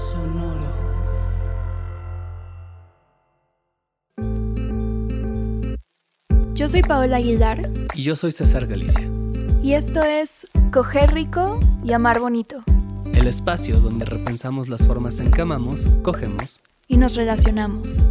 Sonoro. 0.00 0.70
Yo 6.54 6.68
soy 6.68 6.82
Paola 6.82 7.16
Aguilar 7.16 7.62
Y 7.94 8.02
yo 8.02 8.16
soy 8.16 8.32
César 8.32 8.66
Galicia, 8.66 9.08
y 9.62 9.72
esto 9.72 10.00
es 10.02 10.46
Coger 10.72 11.10
Rico 11.12 11.58
y 11.84 11.92
Amar 11.92 12.20
Bonito 12.20 12.62
el 13.20 13.26
espacio 13.26 13.80
donde 13.80 14.06
repensamos 14.06 14.68
las 14.68 14.86
formas 14.86 15.18
en 15.18 15.30
que 15.30 15.42
amamos, 15.42 15.86
cogemos 16.02 16.60
y 16.88 16.96
nos 16.96 17.14
relacionamos. 17.14 18.02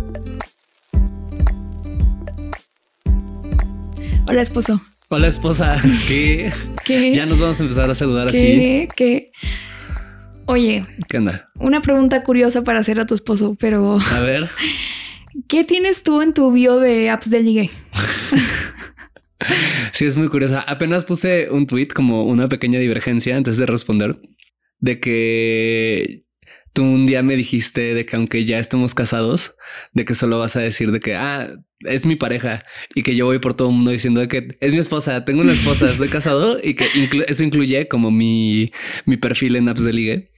Hola 4.27 4.41
esposo. 4.41 4.79
Hola 5.09 5.27
esposa, 5.27 5.81
¿qué? 6.07 6.53
¿Qué? 6.85 7.13
Ya 7.13 7.26
nos 7.26 7.40
vamos 7.40 7.59
a 7.59 7.63
empezar 7.63 7.90
a 7.90 7.95
saludar 7.95 8.27
así. 8.27 8.87
¿Qué? 8.95 9.31
Oye, 10.51 10.83
¿Qué 11.07 11.17
onda? 11.19 11.47
una 11.59 11.79
pregunta 11.83 12.23
curiosa 12.23 12.63
para 12.63 12.79
hacer 12.79 12.99
a 12.99 13.05
tu 13.05 13.13
esposo, 13.13 13.55
pero 13.59 13.99
A 13.99 14.19
ver, 14.21 14.49
¿qué 15.47 15.63
tienes 15.63 16.01
tú 16.01 16.23
en 16.23 16.33
tu 16.33 16.51
bio 16.51 16.79
de 16.79 17.11
apps 17.11 17.29
de 17.29 17.43
ligue? 17.43 17.69
sí 19.91 20.05
es 20.05 20.17
muy 20.17 20.27
curiosa. 20.27 20.61
Apenas 20.61 21.05
puse 21.05 21.49
un 21.51 21.67
tweet 21.67 21.89
como 21.89 22.23
una 22.25 22.47
pequeña 22.49 22.79
divergencia 22.79 23.37
antes 23.37 23.57
de 23.57 23.67
responder 23.67 24.20
de 24.79 24.99
que 24.99 26.21
tú 26.73 26.83
un 26.83 27.05
día 27.05 27.21
me 27.21 27.35
dijiste 27.35 27.93
de 27.93 28.05
que 28.07 28.15
aunque 28.15 28.45
ya 28.45 28.57
estemos 28.57 28.95
casados, 28.95 29.55
de 29.93 30.03
que 30.05 30.15
solo 30.15 30.39
vas 30.39 30.55
a 30.55 30.61
decir 30.61 30.91
de 30.91 30.99
que 30.99 31.13
ah, 31.15 31.49
es 31.81 32.05
mi 32.05 32.15
pareja 32.15 32.63
y 32.95 33.03
que 33.03 33.15
yo 33.15 33.25
voy 33.25 33.39
por 33.39 33.53
todo 33.53 33.70
el 33.70 33.75
mundo 33.75 33.91
diciendo 33.91 34.20
de 34.21 34.27
que 34.27 34.55
es 34.61 34.73
mi 34.73 34.79
esposa, 34.79 35.25
tengo 35.25 35.41
una 35.41 35.51
esposa, 35.53 35.89
estoy 35.89 36.07
casado 36.09 36.59
y 36.61 36.73
que 36.75 36.85
inclu- 36.91 37.25
eso 37.27 37.43
incluye 37.43 37.87
como 37.87 38.11
mi, 38.11 38.71
mi 39.05 39.17
perfil 39.17 39.55
en 39.57 39.67
apps 39.70 39.83
de 39.83 39.93
ligue. 39.93 40.31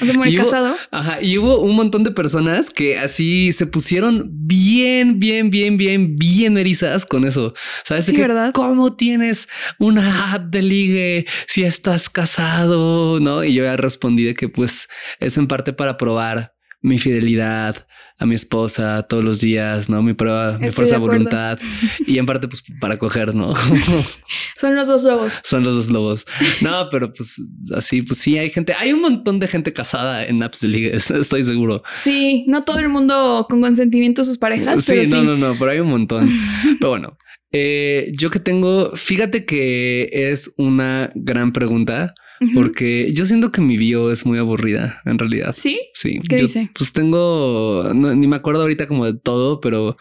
O 0.00 0.04
sea, 0.04 0.14
hubo- 0.14 0.36
casado. 0.36 0.76
Ajá, 0.90 1.20
y 1.20 1.36
hubo 1.38 1.60
un 1.60 1.74
montón 1.74 2.04
de 2.04 2.10
personas 2.12 2.70
que 2.70 2.98
así 2.98 3.52
se 3.52 3.66
pusieron 3.66 4.28
bien, 4.32 5.18
bien, 5.20 5.50
bien, 5.50 5.76
bien, 5.76 6.16
bien 6.16 6.56
erizas 6.58 7.04
con 7.04 7.24
eso. 7.24 7.54
¿Sabes? 7.84 8.06
Sí, 8.06 8.12
que, 8.14 8.22
¿verdad? 8.22 8.52
¿Cómo 8.52 8.96
tienes 8.96 9.48
una 9.78 10.32
app 10.34 10.46
de 10.46 10.62
ligue 10.62 11.26
si 11.46 11.62
estás 11.64 12.08
casado? 12.08 13.18
No, 13.20 13.42
y 13.44 13.54
yo 13.54 13.64
ya 13.64 13.76
respondí 13.76 14.24
de 14.24 14.34
que 14.34 14.48
pues 14.48 14.88
es 15.20 15.36
en 15.38 15.48
parte 15.48 15.72
para 15.72 15.96
probar 15.96 16.54
mi 16.80 16.98
fidelidad 16.98 17.87
a 18.18 18.26
mi 18.26 18.34
esposa 18.34 19.04
todos 19.04 19.22
los 19.22 19.40
días, 19.40 19.88
no 19.88 20.02
mi 20.02 20.12
prueba, 20.12 20.58
mi 20.58 20.70
fuerza 20.70 20.96
de 20.96 21.00
voluntad 21.00 21.58
y 22.06 22.18
en 22.18 22.26
parte 22.26 22.48
pues 22.48 22.64
para 22.80 22.96
coger, 22.98 23.34
no 23.34 23.54
Son 24.56 24.74
los 24.74 24.88
dos 24.88 25.04
lobos. 25.04 25.40
son 25.44 25.62
los 25.62 25.76
dos 25.76 25.88
lobos. 25.88 26.26
No, 26.60 26.88
pero 26.90 27.12
pues 27.14 27.40
así, 27.76 28.02
pues 28.02 28.18
sí, 28.18 28.36
hay 28.36 28.50
gente, 28.50 28.74
hay 28.74 28.92
un 28.92 29.00
montón 29.00 29.38
de 29.38 29.46
gente 29.46 29.72
casada 29.72 30.26
en 30.26 30.42
apps 30.42 30.60
de 30.60 30.88
estoy 30.94 31.44
seguro. 31.44 31.82
Sí, 31.92 32.44
no 32.48 32.64
todo 32.64 32.78
el 32.80 32.88
mundo 32.88 33.46
con 33.48 33.60
consentimiento 33.60 34.22
de 34.22 34.26
sus 34.26 34.38
parejas, 34.38 34.84
Sí, 34.84 34.90
pero 34.92 35.04
sí. 35.04 35.10
no, 35.12 35.22
no, 35.22 35.36
no, 35.36 35.56
pero 35.58 35.70
hay 35.70 35.78
un 35.78 35.88
montón. 35.90 36.28
pero 36.80 36.90
bueno, 36.90 37.16
eh, 37.52 38.10
yo 38.18 38.30
que 38.30 38.40
tengo, 38.40 38.96
fíjate 38.96 39.44
que 39.44 40.10
es 40.12 40.54
una 40.58 41.12
gran 41.14 41.52
pregunta 41.52 42.14
Porque 42.54 43.10
yo 43.12 43.24
siento 43.24 43.50
que 43.52 43.60
mi 43.60 43.76
bio 43.76 44.10
es 44.10 44.24
muy 44.24 44.38
aburrida 44.38 45.00
en 45.04 45.18
realidad. 45.18 45.54
Sí. 45.56 45.80
Sí. 45.94 46.20
¿Qué 46.28 46.36
yo, 46.36 46.42
dice? 46.42 46.70
Pues 46.74 46.92
tengo, 46.92 47.90
no, 47.94 48.14
ni 48.14 48.26
me 48.28 48.36
acuerdo 48.36 48.62
ahorita 48.62 48.86
como 48.86 49.04
de 49.04 49.14
todo, 49.14 49.60
pero 49.60 49.96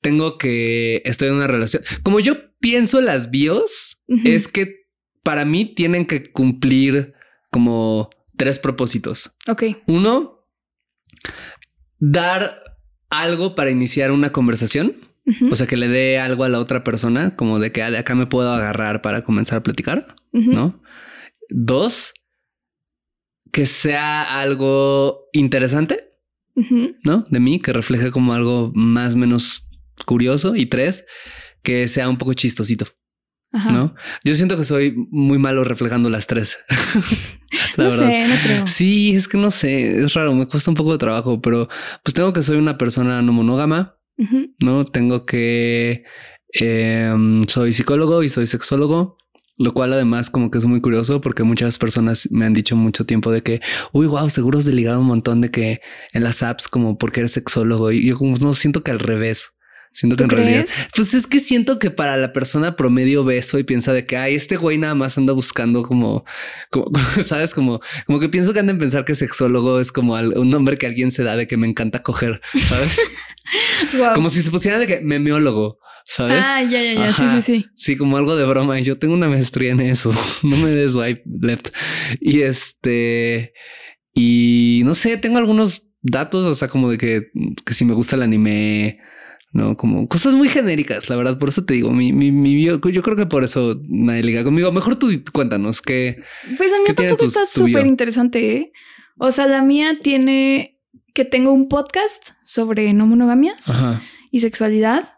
tengo 0.00 0.38
que 0.38 1.02
estoy 1.04 1.28
en 1.28 1.34
una 1.34 1.46
relación. 1.46 1.82
Como 2.02 2.20
yo 2.20 2.36
pienso 2.60 3.00
las 3.00 3.30
bios, 3.30 4.02
es 4.24 4.48
que 4.48 4.86
para 5.22 5.44
mí 5.44 5.74
tienen 5.74 6.06
que 6.06 6.30
cumplir 6.30 7.14
como 7.50 8.10
tres 8.36 8.58
propósitos. 8.58 9.32
Ok. 9.46 9.64
Uno, 9.86 10.42
dar 11.98 12.62
algo 13.10 13.54
para 13.54 13.70
iniciar 13.70 14.10
una 14.10 14.32
conversación. 14.32 14.96
O 15.50 15.56
sea, 15.56 15.66
que 15.66 15.76
le 15.76 15.88
dé 15.88 16.18
algo 16.18 16.44
a 16.44 16.48
la 16.48 16.58
otra 16.58 16.82
persona, 16.84 17.36
como 17.36 17.58
de 17.58 17.70
que 17.70 17.82
ah, 17.82 17.90
de 17.90 17.98
acá 17.98 18.14
me 18.14 18.24
puedo 18.24 18.50
agarrar 18.50 19.02
para 19.02 19.24
comenzar 19.24 19.58
a 19.58 19.62
platicar. 19.62 20.16
¿no? 20.32 20.80
Dos, 21.48 22.12
que 23.52 23.66
sea 23.66 24.40
algo 24.40 25.26
interesante. 25.32 26.04
¿no? 27.04 27.24
De 27.30 27.38
mí, 27.38 27.60
que 27.60 27.72
refleje 27.72 28.10
como 28.10 28.32
algo 28.34 28.72
más 28.74 29.14
o 29.14 29.18
menos 29.18 29.68
curioso. 30.06 30.56
Y 30.56 30.66
tres, 30.66 31.04
que 31.62 31.86
sea 31.86 32.08
un 32.08 32.18
poco 32.18 32.32
chistosito, 32.34 32.86
Ajá. 33.52 33.70
¿no? 33.72 33.94
Yo 34.24 34.34
siento 34.34 34.56
que 34.56 34.64
soy 34.64 34.94
muy 35.10 35.38
malo 35.38 35.62
reflejando 35.62 36.10
las 36.10 36.26
tres. 36.26 36.58
La 37.76 37.84
No 37.84 37.90
verdad. 37.90 38.08
sé, 38.08 38.28
no 38.28 38.34
creo. 38.42 38.66
Sí, 38.66 39.12
es 39.14 39.28
que 39.28 39.38
no 39.38 39.50
sé, 39.52 40.00
es 40.04 40.14
raro, 40.14 40.34
me 40.34 40.46
cuesta 40.46 40.70
un 40.70 40.74
poco 40.76 40.92
de 40.92 40.98
trabajo, 40.98 41.40
pero 41.40 41.68
pues 42.02 42.12
tengo 42.12 42.32
que 42.32 42.42
soy 42.42 42.56
una 42.56 42.76
persona 42.76 43.22
no 43.22 43.32
monógama. 43.32 43.94
¿no? 44.60 44.84
Tengo 44.84 45.24
que 45.24 46.02
em, 46.52 47.42
soy 47.46 47.72
psicólogo 47.72 48.24
y 48.24 48.28
soy 48.28 48.48
sexólogo, 48.48 49.16
lo 49.58 49.74
cual 49.74 49.92
además 49.92 50.30
como 50.30 50.50
que 50.50 50.58
es 50.58 50.66
muy 50.66 50.80
curioso 50.80 51.20
porque 51.20 51.42
muchas 51.42 51.78
personas 51.78 52.28
me 52.30 52.46
han 52.46 52.54
dicho 52.54 52.76
mucho 52.76 53.04
tiempo 53.04 53.30
de 53.30 53.42
que, 53.42 53.60
uy, 53.92 54.06
wow, 54.06 54.30
seguro 54.30 54.58
has 54.58 54.64
delegado 54.64 55.00
un 55.00 55.06
montón 55.06 55.40
de 55.40 55.50
que 55.50 55.80
en 56.12 56.22
las 56.22 56.42
apps 56.42 56.68
como 56.68 56.96
porque 56.96 57.20
eres 57.20 57.32
sexólogo 57.32 57.90
y 57.90 58.06
yo 58.06 58.16
como 58.16 58.36
no 58.36 58.54
siento 58.54 58.82
que 58.82 58.92
al 58.92 59.00
revés. 59.00 59.52
Siento 59.90 60.16
que 60.16 60.24
¿Tú 60.24 60.24
en 60.24 60.30
realidad, 60.30 60.66
pues 60.94 61.14
es 61.14 61.26
que 61.26 61.40
siento 61.40 61.78
que 61.78 61.90
para 61.90 62.16
la 62.18 62.32
persona 62.32 62.76
promedio 62.76 63.24
ve 63.24 63.38
eso 63.38 63.58
y 63.58 63.64
piensa 63.64 63.92
de 63.92 64.06
que 64.06 64.16
ay, 64.18 64.34
este 64.34 64.56
güey 64.56 64.76
nada 64.76 64.94
más 64.94 65.16
anda 65.16 65.32
buscando 65.32 65.82
como, 65.82 66.24
como 66.70 66.90
sabes, 67.24 67.54
como, 67.54 67.80
como 68.06 68.20
que 68.20 68.28
pienso 68.28 68.52
que 68.52 68.60
andan 68.60 68.76
a 68.76 68.80
pensar 68.80 69.04
que 69.04 69.14
sexólogo 69.14 69.80
es 69.80 69.90
como 69.90 70.12
un 70.14 70.50
nombre 70.50 70.76
que 70.76 70.86
alguien 70.86 71.10
se 71.10 71.24
da 71.24 71.36
de 71.36 71.48
que 71.48 71.56
me 71.56 71.66
encanta 71.66 72.02
coger, 72.02 72.40
sabes? 72.54 73.00
Como 74.14 74.28
si 74.28 74.42
se 74.42 74.50
pusiera 74.50 74.78
de 74.78 74.86
que 74.86 75.00
memeólogo, 75.00 75.78
¿sabes? 76.08 76.46
Ah, 76.48 76.62
ya, 76.62 76.82
ya, 76.82 76.94
ya. 76.94 77.12
Sí, 77.12 77.22
Ajá. 77.22 77.40
sí, 77.40 77.42
sí. 77.60 77.66
Sí, 77.74 77.96
como 77.96 78.16
algo 78.16 78.34
de 78.36 78.44
broma. 78.46 78.80
Yo 78.80 78.96
tengo 78.96 79.14
una 79.14 79.28
maestría 79.28 79.70
en 79.72 79.80
eso. 79.80 80.10
no 80.42 80.56
me 80.56 80.70
des 80.70 80.92
swipe 80.92 81.22
left. 81.40 81.68
Y 82.20 82.40
este, 82.40 83.52
y 84.14 84.82
no 84.84 84.94
sé, 84.94 85.16
tengo 85.18 85.38
algunos 85.38 85.82
datos, 86.02 86.46
o 86.46 86.54
sea, 86.54 86.68
como 86.68 86.90
de 86.90 86.98
que, 86.98 87.22
que 87.64 87.74
si 87.74 87.84
me 87.84 87.92
gusta 87.94 88.16
el 88.16 88.22
anime, 88.22 88.98
no 89.52 89.76
como 89.76 90.08
cosas 90.08 90.34
muy 90.34 90.48
genéricas, 90.48 91.08
la 91.08 91.16
verdad. 91.16 91.38
Por 91.38 91.50
eso 91.50 91.64
te 91.64 91.74
digo, 91.74 91.90
mi, 91.92 92.12
mi, 92.12 92.32
mi 92.32 92.54
bio- 92.54 92.80
yo 92.90 93.02
creo 93.02 93.16
que 93.16 93.26
por 93.26 93.44
eso 93.44 93.80
nadie 93.88 94.22
liga 94.22 94.44
conmigo. 94.44 94.72
Mejor 94.72 94.96
tú 94.96 95.10
cuéntanos 95.32 95.82
que 95.82 96.16
Pues 96.56 96.72
a 96.72 96.78
mí 96.78 96.84
¿Qué 96.86 96.94
tampoco 96.94 97.24
está 97.24 97.46
súper 97.46 97.86
interesante. 97.86 98.56
¿eh? 98.56 98.72
O 99.18 99.30
sea, 99.30 99.46
la 99.46 99.62
mía 99.62 99.98
tiene 100.02 100.78
que 101.14 101.24
tengo 101.24 101.52
un 101.52 101.68
podcast 101.68 102.30
sobre 102.44 102.92
no 102.92 103.06
monogamias 103.06 103.68
ajá. 103.68 104.02
y 104.30 104.38
sexualidad, 104.40 105.14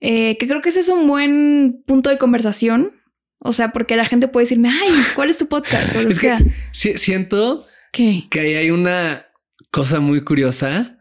eh, 0.00 0.36
que 0.38 0.46
creo 0.46 0.62
que 0.62 0.68
ese 0.68 0.80
es 0.80 0.88
un 0.88 1.06
buen 1.06 1.82
punto 1.86 2.10
de 2.10 2.18
conversación. 2.18 2.92
O 3.40 3.52
sea, 3.52 3.70
porque 3.70 3.96
la 3.96 4.04
gente 4.04 4.28
puede 4.28 4.44
decirme, 4.44 4.68
ay, 4.70 4.90
¿cuál 5.14 5.30
es 5.30 5.38
tu 5.38 5.48
podcast? 5.48 5.94
O 5.94 6.02
lo 6.02 6.08
Es 6.10 6.18
que 6.20 6.28
que 6.28 6.38
sea. 6.72 6.96
siento 6.98 7.66
¿Qué? 7.92 8.24
que 8.30 8.40
ahí 8.40 8.54
hay 8.54 8.70
una 8.70 9.26
cosa 9.70 10.00
muy 10.00 10.22
curiosa. 10.22 10.98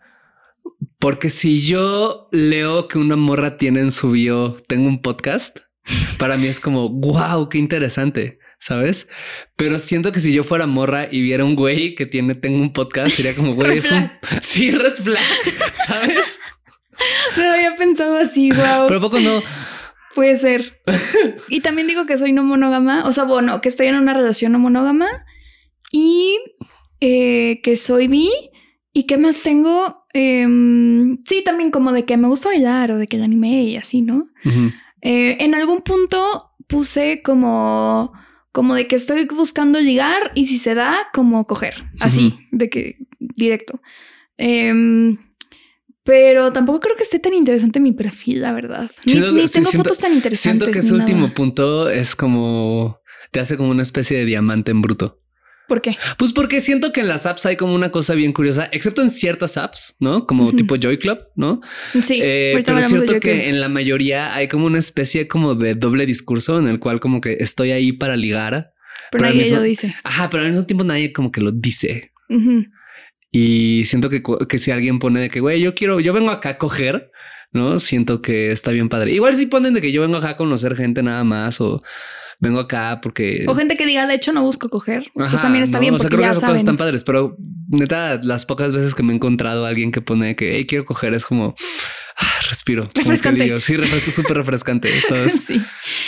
Porque 1.00 1.30
si 1.30 1.62
yo 1.62 2.28
leo 2.32 2.88
que 2.88 2.98
una 2.98 3.16
morra 3.16 3.58
tiene 3.58 3.80
en 3.82 3.92
su 3.92 4.12
bio, 4.12 4.58
tengo 4.68 4.88
un 4.88 5.02
podcast, 5.02 5.60
para 6.18 6.38
mí 6.38 6.48
es 6.48 6.60
como, 6.60 6.90
wow, 6.90 7.50
qué 7.50 7.58
interesante, 7.60 8.40
¿sabes? 8.60 9.08
Pero 9.56 9.78
siento 9.78 10.12
que 10.12 10.20
si 10.20 10.34
yo 10.34 10.44
fuera 10.44 10.66
morra 10.66 11.08
y 11.12 11.22
viera 11.22 11.46
un 11.46 11.56
güey 11.56 11.94
que 11.96 12.06
tiene, 12.08 12.34
tengo 12.36 12.58
un 12.58 12.74
podcast, 12.74 13.16
sería 13.16 13.36
como, 13.36 13.54
güey, 13.54 13.78
es 13.78 13.92
un... 13.92 14.12
Sí, 14.42 14.72
red 14.72 14.96
flag, 14.96 15.24
¿sabes? 15.86 16.40
No 17.36 17.44
lo 17.44 17.54
había 17.54 17.76
pensado 17.76 18.18
así, 18.18 18.50
wow. 18.52 18.88
Pero 18.88 18.98
¿a 18.98 19.02
poco 19.02 19.20
no. 19.20 19.42
Puede 20.16 20.38
ser. 20.38 20.82
y 21.50 21.62
también 21.62 21.88
digo 21.88 22.06
que 22.06 22.18
soy 22.18 22.32
no 22.32 22.44
monógama. 22.44 23.06
O 23.06 23.12
sea, 23.12 23.26
bueno, 23.26 23.62
que 23.62 23.70
estoy 23.70 23.88
en 23.88 23.96
una 23.96 24.14
relación 24.14 24.52
no 24.52 24.60
monógama 24.60 25.08
y 25.92 26.40
eh, 27.00 27.62
que 27.62 27.78
soy 27.78 28.08
bi. 28.08 28.30
¿Y 28.94 29.04
qué 29.04 29.18
más 29.18 29.44
tengo? 29.44 30.06
Em, 30.14 31.20
sí, 31.24 31.44
también 31.44 31.70
como 31.70 31.92
de 31.92 32.06
que 32.06 32.18
me 32.18 32.28
gusta 32.28 32.50
bailar 32.50 32.92
o 32.92 32.98
de 32.98 33.06
que 33.06 33.18
el 33.18 33.24
anime 33.24 33.64
y 33.64 33.78
así, 33.78 34.02
¿no? 34.02 34.30
Eh, 35.02 35.38
en 35.40 35.54
algún 35.54 35.82
punto 35.82 36.52
puse 36.68 37.22
como 37.22 38.12
como 38.52 38.74
de 38.74 38.88
que 38.88 38.96
estoy 38.96 39.26
buscando 39.28 39.80
ligar 39.80 40.32
y 40.34 40.46
si 40.46 40.58
se 40.58 40.74
da, 40.74 41.10
como 41.14 41.46
coger, 41.46 41.76
así, 42.00 42.40
de 42.50 42.72
que 42.72 42.98
directo. 43.20 43.80
Em, 44.36 45.20
pero 46.08 46.52
tampoco 46.52 46.80
creo 46.80 46.96
que 46.96 47.04
esté 47.04 47.20
tan 47.20 47.34
interesante 47.36 47.80
mi 47.80 47.92
perfil, 47.92 48.42
la 48.42 48.54
verdad. 48.54 48.90
Ni, 49.06 49.12
Siento- 49.12 49.32
ni 49.34 49.48
sí, 49.48 49.54
tengo 49.54 49.70
siento- 49.70 49.90
fotos 49.90 50.00
tan 50.00 50.14
interesantes. 50.14 50.42
Siento 50.42 50.66
que 50.66 50.80
ni 50.80 50.80
ese 50.80 50.94
último 50.94 51.22
nada. 51.24 51.34
punto 51.36 51.90
es 51.90 52.16
como 52.16 53.00
te 53.32 53.40
hace 53.42 53.58
como 53.58 53.70
una 53.70 53.84
especie 53.84 54.18
de 54.18 54.26
diamante 54.26 54.72
en 54.72 54.82
bruto. 54.82 55.20
¿Por 55.68 55.82
qué? 55.82 55.98
Pues 56.18 56.32
porque 56.32 56.62
siento 56.62 56.94
que 56.94 57.02
en 57.02 57.10
las 57.10 57.26
apps 57.26 57.46
hay 57.46 57.58
como 57.58 57.76
una 57.76 57.92
cosa 57.92 58.16
bien 58.16 58.32
curiosa, 58.32 58.70
excepto 58.72 59.02
en 59.02 59.10
ciertas 59.10 59.58
apps, 59.58 59.98
¿no? 60.00 60.26
Como 60.26 60.54
tipo 60.54 60.78
Joy 60.78 60.98
Club, 60.98 61.20
¿no? 61.36 61.60
Sí, 62.02 62.22
Eh, 62.24 62.64
pero 62.66 62.80
yo 62.88 63.20
que 63.20 63.50
en 63.50 63.60
la 63.60 63.68
mayoría 63.68 64.34
hay 64.34 64.48
como 64.48 64.66
una 64.66 64.80
especie 64.80 65.28
como 65.28 65.56
de 65.56 65.76
doble 65.76 66.06
discurso 66.06 66.58
en 66.58 66.68
el 66.68 66.80
cual 66.80 67.02
como 67.02 67.20
que 67.20 67.34
estoy 67.42 67.72
ahí 67.72 67.92
para 67.92 68.16
ligar. 68.16 68.72
pero 69.12 69.26
al 69.26 69.32
nadie 69.32 69.42
mismo- 69.44 69.58
lo 69.58 69.64
dice. 69.64 69.94
Ajá, 70.06 70.30
pero 70.30 70.44
al 70.44 70.50
mismo 70.52 70.66
tiempo 70.66 70.86
nadie 70.86 71.12
como 71.12 71.32
que 71.34 71.42
lo 71.42 71.52
dice. 71.52 72.12
Y 73.32 73.84
siento 73.86 74.10
que, 74.10 74.24
que 74.48 74.58
si 74.58 74.72
alguien 74.72 75.00
pone 75.00 75.22
de 75.22 75.30
que, 75.30 75.40
güey, 75.40 75.62
yo 75.62 75.76
quiero, 75.76 76.00
yo 76.00 76.14
vengo 76.14 76.30
acá 76.30 76.50
a 76.50 76.58
coger, 76.58 77.12
¿no? 77.52 77.80
Siento 77.80 78.22
que 78.22 78.52
está 78.52 78.72
bien 78.72 78.90
padre. 78.90 79.12
Igual 79.12 79.36
si 79.36 79.48
ponen 79.48 79.74
de 79.74 79.82
que 79.82 79.92
yo 79.92 80.02
vengo 80.02 80.18
acá 80.18 80.30
a 80.30 80.36
conocer 80.36 80.76
gente 80.76 81.04
nada 81.04 81.24
más 81.24 81.60
o 81.62 81.82
vengo 82.40 82.60
acá 82.60 83.00
porque... 83.02 83.46
O 83.48 83.56
gente 83.56 83.76
que 83.76 83.86
diga, 83.86 84.08
de 84.08 84.16
hecho, 84.16 84.32
no 84.32 84.44
busco 84.44 84.70
coger. 84.70 85.12
Ajá, 85.18 85.30
pues 85.30 85.42
también 85.42 85.64
está 85.64 85.78
¿no? 85.78 85.82
bien 85.82 85.94
O 85.94 85.98
sea, 85.98 86.04
porque 86.04 86.16
creo 86.16 86.20
que 86.20 86.26
ya 86.26 86.32
esas 86.32 86.42
cosas 86.42 86.50
saben. 86.50 86.60
están 86.60 86.78
padres, 86.78 87.04
pero 87.04 87.38
neta, 87.68 88.22
las 88.24 88.46
pocas 88.46 88.72
veces 88.72 88.96
que 88.96 89.04
me 89.04 89.14
he 89.14 89.16
encontrado 89.16 89.66
a 89.66 89.70
alguien 89.70 89.92
que 89.92 90.02
pone 90.02 90.28
de 90.28 90.36
que, 90.36 90.56
hey, 90.56 90.66
quiero 90.66 90.86
coger, 90.86 91.14
es 91.14 91.26
como, 91.26 91.56
que 92.76 93.02
Refrescante. 93.02 93.44
digo, 93.44 93.60
Sí, 93.60 93.78
refresco, 93.78 94.12
súper 94.12 94.38
refrescante, 94.38 94.90
¿sabes? 95.08 95.42
Sí. 95.46 95.62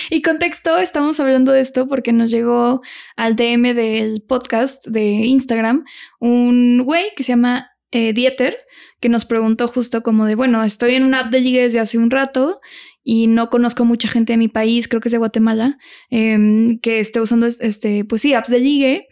Y 0.09 0.21
contexto, 0.21 0.77
estamos 0.77 1.19
hablando 1.19 1.51
de 1.51 1.61
esto 1.61 1.88
porque 1.88 2.11
nos 2.11 2.31
llegó 2.31 2.81
al 3.15 3.35
DM 3.35 3.73
del 3.73 4.21
podcast 4.27 4.85
de 4.88 5.03
Instagram 5.03 5.85
un 6.19 6.83
güey 6.83 7.06
que 7.15 7.23
se 7.23 7.31
llama 7.31 7.69
eh, 7.91 8.13
Dieter, 8.13 8.57
que 9.00 9.09
nos 9.09 9.25
preguntó 9.25 9.67
justo 9.67 10.03
como 10.03 10.25
de, 10.25 10.35
bueno, 10.35 10.63
estoy 10.63 10.95
en 10.95 11.03
una 11.03 11.21
app 11.21 11.31
de 11.31 11.41
ligue 11.41 11.61
desde 11.61 11.79
hace 11.79 11.97
un 11.97 12.11
rato 12.11 12.59
y 13.03 13.27
no 13.27 13.50
conozco 13.50 13.85
mucha 13.85 14.07
gente 14.07 14.33
de 14.33 14.38
mi 14.38 14.50
país, 14.50 14.88
creo 14.88 15.01
que 15.01 15.07
es 15.07 15.13
de 15.13 15.17
Guatemala, 15.17 15.77
em, 16.09 16.79
que 16.79 17.00
esté 17.00 17.19
usando 17.19 17.47
este, 17.47 18.06
pues 18.06 18.21
sí, 18.21 18.33
apps 18.33 18.50
de 18.50 18.59
ligue. 18.59 19.07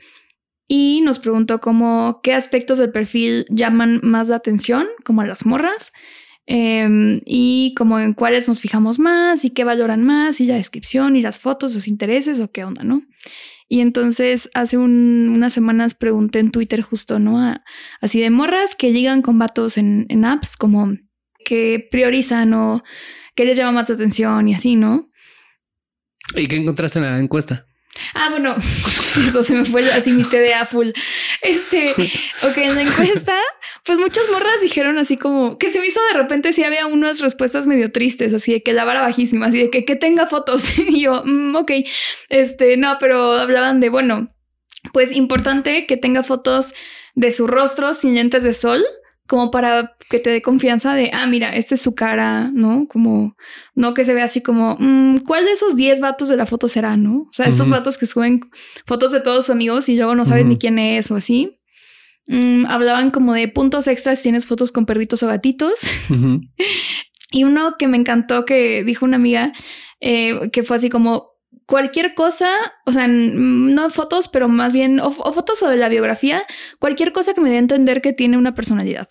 Y 0.67 0.99
nos 1.01 1.19
preguntó 1.19 1.61
como 1.61 2.19
qué 2.21 2.33
aspectos 2.33 2.77
del 2.77 2.91
perfil 2.91 3.45
llaman 3.49 4.01
más 4.03 4.27
la 4.27 4.35
atención, 4.35 4.85
como 5.05 5.21
a 5.21 5.25
las 5.25 5.45
morras, 5.45 5.94
Em, 6.49 7.19
y 7.25 7.73
como 7.75 7.99
en 7.99 8.13
cuáles 8.13 8.47
nos 8.47 8.61
fijamos 8.61 8.99
más 8.99 9.44
y 9.44 9.49
qué 9.49 9.65
valoran 9.65 10.03
más 10.05 10.39
y 10.39 10.45
la 10.45 10.55
descripción 10.55 11.17
y 11.17 11.21
las 11.21 11.39
fotos, 11.39 11.75
los 11.75 11.89
intereses 11.89 12.39
o 12.39 12.49
qué 12.51 12.63
onda, 12.63 12.83
¿no? 12.85 13.01
Y 13.67 13.81
entonces 13.81 14.49
hace 14.53 14.77
un- 14.77 15.29
unas 15.33 15.51
semanas 15.53 15.94
pregunté 15.94 16.39
en 16.39 16.51
Twitter 16.51 16.81
justo, 16.81 17.19
¿no? 17.19 17.38
A- 17.41 17.63
así 17.99 18.21
de 18.21 18.29
morras 18.29 18.75
que 18.77 18.94
llegan 18.94 19.21
con 19.21 19.38
vatos 19.38 19.77
en, 19.77 20.05
apps 20.23 20.55
como 20.55 20.95
que 21.44 21.85
priorizan 21.91 22.53
o 22.53 22.81
que 23.35 23.44
les 23.44 23.57
llama 23.57 23.73
más 23.73 23.89
atención 23.89 24.47
y 24.47 24.53
así, 24.55 24.77
¿no? 24.77 25.09
¿Y 26.35 26.47
qué 26.47 26.55
encontraste 26.55 26.99
en 26.99 27.05
la 27.05 27.19
encuesta? 27.19 27.65
Ah, 28.13 28.29
bueno, 28.29 28.55
entonces 29.25 29.55
me 29.55 29.65
fue 29.65 29.91
así 29.91 30.11
mi 30.11 30.23
TDA 30.23 30.65
full. 30.65 30.89
Este, 31.41 31.91
ok, 32.44 32.57
en 32.57 32.75
la 32.75 32.81
encuesta, 32.81 33.38
pues 33.83 33.99
muchas 33.99 34.29
morras 34.29 34.61
dijeron 34.61 34.97
así 34.97 35.17
como 35.17 35.57
que 35.57 35.69
se 35.69 35.79
me 35.79 35.88
hizo 35.88 35.99
de 36.11 36.19
repente 36.19 36.53
si 36.53 36.63
había 36.63 36.88
unas 36.88 37.19
respuestas 37.19 37.67
medio 37.67 37.91
tristes, 37.91 38.33
así 38.33 38.53
de 38.53 38.63
que 38.63 38.73
la 38.73 38.85
vara 38.85 39.01
bajísima, 39.01 39.47
así 39.47 39.59
de 39.59 39.69
que, 39.69 39.85
que 39.85 39.95
tenga 39.95 40.27
fotos. 40.27 40.63
Y 40.88 41.01
yo, 41.01 41.21
mm, 41.25 41.55
ok, 41.55 41.71
este, 42.29 42.77
no, 42.77 42.97
pero 42.99 43.33
hablaban 43.33 43.79
de, 43.79 43.89
bueno, 43.89 44.33
pues 44.94 45.11
importante 45.11 45.85
que 45.85 45.97
tenga 45.97 46.23
fotos 46.23 46.73
de 47.15 47.31
su 47.31 47.47
rostro 47.47 47.94
sin 47.94 48.15
lentes 48.15 48.44
de 48.44 48.53
sol, 48.53 48.83
como 49.27 49.51
para 49.51 49.94
que 50.09 50.19
te 50.19 50.29
dé 50.29 50.41
confianza 50.41 50.94
de, 50.94 51.12
ah, 51.13 51.27
mira, 51.27 51.56
esta 51.56 51.75
es 51.75 51.81
su 51.81 51.94
cara, 51.95 52.50
¿no? 52.53 52.88
Como, 52.88 53.35
no 53.75 53.94
que 53.94 54.06
se 54.06 54.13
vea 54.13 54.25
así 54.25 54.41
como, 54.41 54.77
mm, 54.79 55.19
¿cuál 55.19 55.45
de 55.45 55.51
esos 55.51 55.75
10 55.75 56.00
vatos 56.00 56.29
de 56.29 56.38
la 56.38 56.45
foto 56.45 56.68
será, 56.68 56.97
no? 56.97 57.24
O 57.24 57.29
sea, 57.31 57.47
estos 57.47 57.68
Ujú. 57.68 57.75
vatos 57.75 57.97
que 57.97 58.06
suben 58.06 58.41
fotos 58.85 59.12
de 59.12 59.19
todos 59.19 59.45
sus 59.45 59.53
amigos 59.53 59.89
y 59.89 59.95
luego 59.95 60.15
no 60.15 60.25
sabes 60.25 60.45
ni 60.45 60.57
quién 60.57 60.79
es 60.79 61.12
o 61.12 61.15
así. 61.15 61.59
Mm, 62.27 62.65
hablaban 62.68 63.12
como 63.12 63.33
de 63.33 63.47
puntos 63.47 63.88
extras 63.88 64.19
si 64.19 64.24
tienes 64.24 64.45
fotos 64.45 64.71
con 64.71 64.85
perritos 64.85 65.24
o 65.24 65.27
gatitos. 65.27 65.81
Y 67.30 67.44
uno 67.44 67.75
que 67.77 67.89
me 67.89 67.97
encantó 67.97 68.45
que 68.45 68.85
dijo 68.85 69.03
una 69.03 69.18
amiga 69.18 69.51
eh, 70.00 70.50
que 70.51 70.63
fue 70.63 70.77
así 70.77 70.89
como 70.89 71.31
cualquier 71.67 72.15
cosa, 72.15 72.49
o 72.85 72.91
sea, 72.91 73.07
no 73.07 73.89
fotos, 73.91 74.27
pero 74.29 74.47
más 74.47 74.73
bien 74.73 74.99
o 74.99 75.11
fotos 75.11 75.61
o 75.61 75.69
de 75.69 75.77
la 75.77 75.89
biografía, 75.89 76.43
cualquier 76.79 77.11
cosa 77.11 77.33
que 77.33 77.41
me 77.41 77.49
dé 77.49 77.57
a 77.57 77.59
entender 77.59 78.01
que 78.01 78.13
tiene 78.13 78.37
una 78.37 78.55
personalidad. 78.55 79.09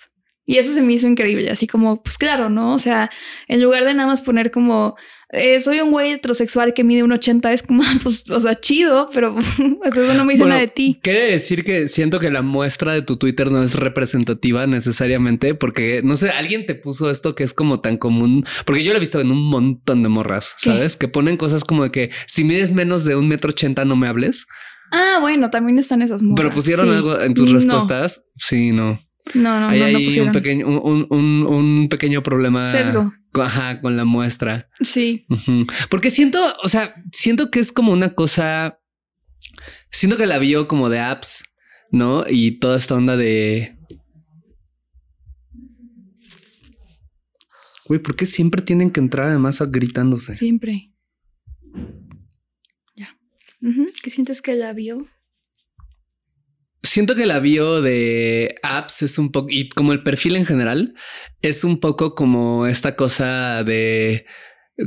Y 0.49 0.59
eso 0.59 0.73
se 0.73 0.81
me 0.83 0.93
hizo 0.93 1.09
increíble, 1.09 1.51
así 1.51 1.67
como, 1.67 2.01
pues 2.03 2.17
claro, 2.19 2.49
¿no? 2.49 2.73
O 2.75 2.79
sea, 2.79 3.11
en 3.49 3.61
lugar 3.61 3.85
de 3.85 3.95
nada 3.95 4.07
más 4.09 4.21
poner 4.21 4.53
como, 4.53 4.95
eh, 5.31 5.59
soy 5.59 5.81
un 5.81 5.91
güey 5.91 6.13
heterosexual 6.13 6.73
que 6.73 6.85
mide 6.85 7.03
un 7.03 7.11
80, 7.11 7.53
es 7.53 7.65
como, 7.65 7.83
pues, 8.05 8.31
o 8.31 8.39
sea, 8.39 8.61
chido, 8.61 9.11
pero 9.13 9.37
eso 9.85 10.15
no 10.15 10.25
me 10.25 10.35
dice 10.35 10.45
Bueno, 10.45 10.51
nada 10.55 10.61
de 10.61 10.69
ti. 10.69 11.01
Quiere 11.03 11.33
decir 11.33 11.65
que 11.65 11.89
siento 11.89 12.21
que 12.21 12.31
la 12.31 12.43
muestra 12.43 12.93
de 12.93 13.03
tu 13.03 13.17
Twitter 13.17 13.51
no 13.51 13.61
es 13.61 13.75
representativa 13.75 14.69
necesariamente 14.69 15.55
porque 15.57 16.01
no 16.05 16.15
sé, 16.15 16.31
alguien 16.31 16.65
te 16.65 16.77
puso 16.77 17.11
esto 17.11 17.35
que 17.35 17.43
es 17.43 17.53
como 17.53 17.81
tan 17.81 17.97
común, 17.97 18.45
porque 18.65 18.85
yo 18.85 18.93
lo 18.93 18.99
he 18.99 19.01
visto 19.01 19.21
en 19.21 19.33
un 19.33 19.43
montón 19.51 20.05
de 20.05 20.09
morras, 20.09 20.55
¿Qué? 20.63 20.71
sabes? 20.71 20.97
Que 20.97 21.09
ponen 21.09 21.37
cosas 21.37 21.65
como 21.65 21.83
de 21.83 21.91
que 21.91 22.11
si 22.29 22.45
mides 22.45 22.71
menos 22.73 23.05
de 23.05 23.17
un 23.17 23.27
metro 23.27 23.51
ochenta 23.51 23.85
no 23.85 23.97
me 23.97 24.07
hables, 24.07 24.47
Ah, 24.93 25.19
bueno, 25.21 25.51
también 25.51 25.81
están 25.81 26.03
esas 26.03 26.23
morras. 26.23 26.37
pero 26.45 26.55
pusieron 26.55 26.87
sí. 26.87 26.93
algo 26.95 27.21
en 27.21 27.35
tus 27.35 27.49
No. 27.49 27.55
respuestas. 27.55 28.23
Sí, 28.37 28.71
no. 28.71 29.01
No, 29.35 29.61
no, 29.61 29.69
Ahí 29.69 29.81
no, 29.81 29.89
no 29.91 29.99
hay 29.99 30.05
pusieron. 30.05 30.29
un 30.29 30.33
pequeño, 30.35 30.67
un, 30.83 31.07
un- 31.11 31.89
pequeño 31.89 32.23
problema. 32.23 32.67
Sesgo. 32.67 33.13
Ajá, 33.35 33.81
con 33.81 33.97
la 33.97 34.05
muestra. 34.05 34.69
Sí. 34.81 35.27
Porque 35.91 36.11
siento, 36.11 36.41
o 36.63 36.69
sea, 36.69 36.95
siento 37.13 37.51
que 37.51 37.61
es 37.61 37.73
como 37.73 37.93
una 37.93 38.15
cosa. 38.15 38.79
Siento 39.91 40.17
que 40.17 40.27
la 40.27 40.39
vio 40.39 40.69
como 40.69 40.89
de 40.89 41.01
apps, 41.01 41.45
¿no? 41.91 42.25
Y 42.29 42.59
toda 42.61 42.77
esta 42.77 42.95
onda 42.95 43.17
de. 43.17 43.77
Güey, 47.87 48.01
¿por 48.01 48.17
qué 48.17 48.27
siempre 48.27 48.63
tienen 48.63 48.91
que 48.91 49.01
entrar 49.01 49.29
además 49.29 49.61
gritándose? 49.71 50.35
Siempre. 50.35 50.93
Ya. 52.97 53.17
¿Qué 54.03 54.11
sientes 54.11 54.43
que 54.43 54.55
la 54.55 54.73
vio? 54.73 55.07
Siento 56.87 57.15
que 57.15 57.27
la 57.27 57.39
bio 57.41 57.83
de 57.83 58.55
apps 58.63 59.03
es 59.03 59.19
un 59.19 59.33
poco, 59.33 59.49
y 59.51 59.69
como 59.71 59.93
el 59.93 60.03
perfil 60.03 60.37
en 60.37 60.47
general, 60.47 60.95
es 61.43 61.65
un 61.65 61.81
poco 61.81 62.15
como 62.15 62.67
esta 62.67 62.95
cosa 62.97 63.65
de, 63.65 64.25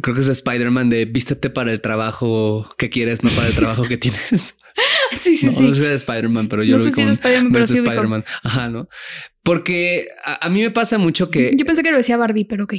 creo 0.02 0.16
que 0.16 0.22
es 0.22 0.28
de 0.28 0.32
Spider-Man, 0.34 0.90
de 0.90 1.06
vístete 1.06 1.50
para 1.50 1.72
el 1.72 1.82
trabajo 1.82 2.70
que 2.78 2.90
quieres, 2.90 3.24
no 3.24 3.30
para 3.32 3.48
el 3.48 3.56
trabajo 3.56 3.84
que 3.84 3.98
tienes. 3.98 4.56
Sí, 5.12 5.36
sí, 5.36 5.48
no, 5.48 5.52
sí. 5.52 5.62
no 5.64 5.74
sé 5.74 5.88
de 5.88 5.96
Spider-Man, 5.96 6.48
pero 6.48 6.64
yo 6.64 6.74
no 6.74 6.78
lo 6.78 6.84
sé 6.84 6.86
vi 6.86 6.92
si 6.94 7.02
como 7.02 7.12
Spider-Man, 7.12 7.52
pero 7.52 7.68
sí 7.68 7.74
ubico. 7.74 7.90
Spider-Man. 7.90 8.26
Ajá, 8.44 8.70
¿no? 8.70 8.88
Porque 9.44 10.08
a, 10.24 10.46
a 10.46 10.50
mí 10.50 10.62
me 10.62 10.72
pasa 10.72 10.98
mucho 11.00 11.30
que... 11.30 11.52
Yo 11.58 11.66
pensé 11.66 11.84
que 11.84 11.92
lo 11.92 11.98
decía 11.98 12.16
Barbie, 12.16 12.46
pero 12.46 12.64
ok. 12.66 12.76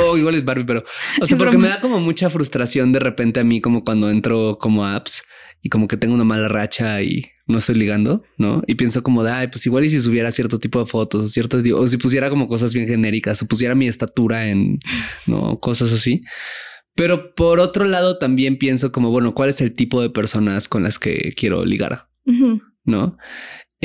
Oh, 0.00 0.16
igual 0.16 0.34
es 0.34 0.44
Barbie, 0.44 0.64
pero... 0.64 0.80
O 1.20 1.26
sea, 1.26 1.34
Es 1.34 1.38
porque 1.38 1.56
broma. 1.56 1.68
me 1.68 1.68
da 1.68 1.80
como 1.80 2.00
mucha 2.00 2.28
frustración 2.30 2.90
de 2.90 2.98
repente 2.98 3.38
a 3.38 3.44
mí 3.44 3.60
como 3.60 3.84
cuando 3.84 4.10
entro 4.10 4.56
como 4.58 4.84
a 4.84 4.96
apps 4.96 5.22
y 5.64 5.70
como 5.70 5.88
que 5.88 5.96
tengo 5.96 6.14
una 6.14 6.24
mala 6.24 6.46
racha 6.46 7.00
y 7.00 7.24
no 7.46 7.56
estoy 7.56 7.76
ligando, 7.76 8.22
¿no? 8.36 8.62
Y 8.66 8.74
pienso 8.74 9.02
como 9.02 9.24
de, 9.24 9.30
ay, 9.30 9.48
pues 9.48 9.64
igual 9.64 9.86
y 9.86 9.88
si 9.88 9.98
subiera 9.98 10.30
cierto 10.30 10.58
tipo 10.58 10.78
de 10.78 10.84
fotos 10.84 11.22
o 11.24 11.26
cierto... 11.26 11.58
O 11.76 11.86
si 11.86 11.96
pusiera 11.96 12.28
como 12.28 12.48
cosas 12.48 12.74
bien 12.74 12.86
genéricas 12.86 13.42
o 13.42 13.46
pusiera 13.48 13.74
mi 13.74 13.88
estatura 13.88 14.46
en, 14.46 14.78
¿no? 15.26 15.58
Cosas 15.60 15.90
así. 15.90 16.20
Pero 16.94 17.34
por 17.34 17.60
otro 17.60 17.86
lado 17.86 18.18
también 18.18 18.58
pienso 18.58 18.92
como, 18.92 19.10
bueno, 19.10 19.32
¿cuál 19.32 19.48
es 19.48 19.62
el 19.62 19.72
tipo 19.72 20.02
de 20.02 20.10
personas 20.10 20.68
con 20.68 20.82
las 20.82 20.98
que 20.98 21.32
quiero 21.34 21.64
ligar? 21.64 22.08
¿no? 22.84 23.16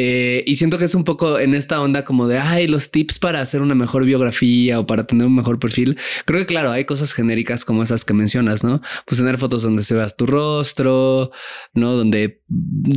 Eh, 0.01 0.45
y 0.47 0.55
siento 0.55 0.77
que 0.77 0.85
es 0.85 0.95
un 0.95 1.03
poco 1.03 1.39
en 1.39 1.53
esta 1.53 1.81
onda 1.81 2.05
como 2.05 2.25
de, 2.25 2.37
ay, 2.39 2.69
los 2.69 2.89
tips 2.89 3.19
para 3.19 3.41
hacer 3.41 3.61
una 3.61 3.75
mejor 3.75 4.05
biografía 4.05 4.79
o 4.79 4.85
para 4.85 5.05
tener 5.05 5.27
un 5.27 5.35
mejor 5.35 5.59
perfil. 5.59 5.97
Creo 6.23 6.39
que 6.39 6.45
claro, 6.45 6.71
hay 6.71 6.85
cosas 6.85 7.11
genéricas 7.11 7.65
como 7.65 7.83
esas 7.83 8.05
que 8.05 8.13
mencionas, 8.13 8.63
¿no? 8.63 8.79
Pues 9.05 9.19
tener 9.19 9.37
fotos 9.37 9.61
donde 9.61 9.83
se 9.83 9.95
veas 9.95 10.15
tu 10.15 10.25
rostro, 10.25 11.31
¿no? 11.73 11.95
Donde 11.97 12.41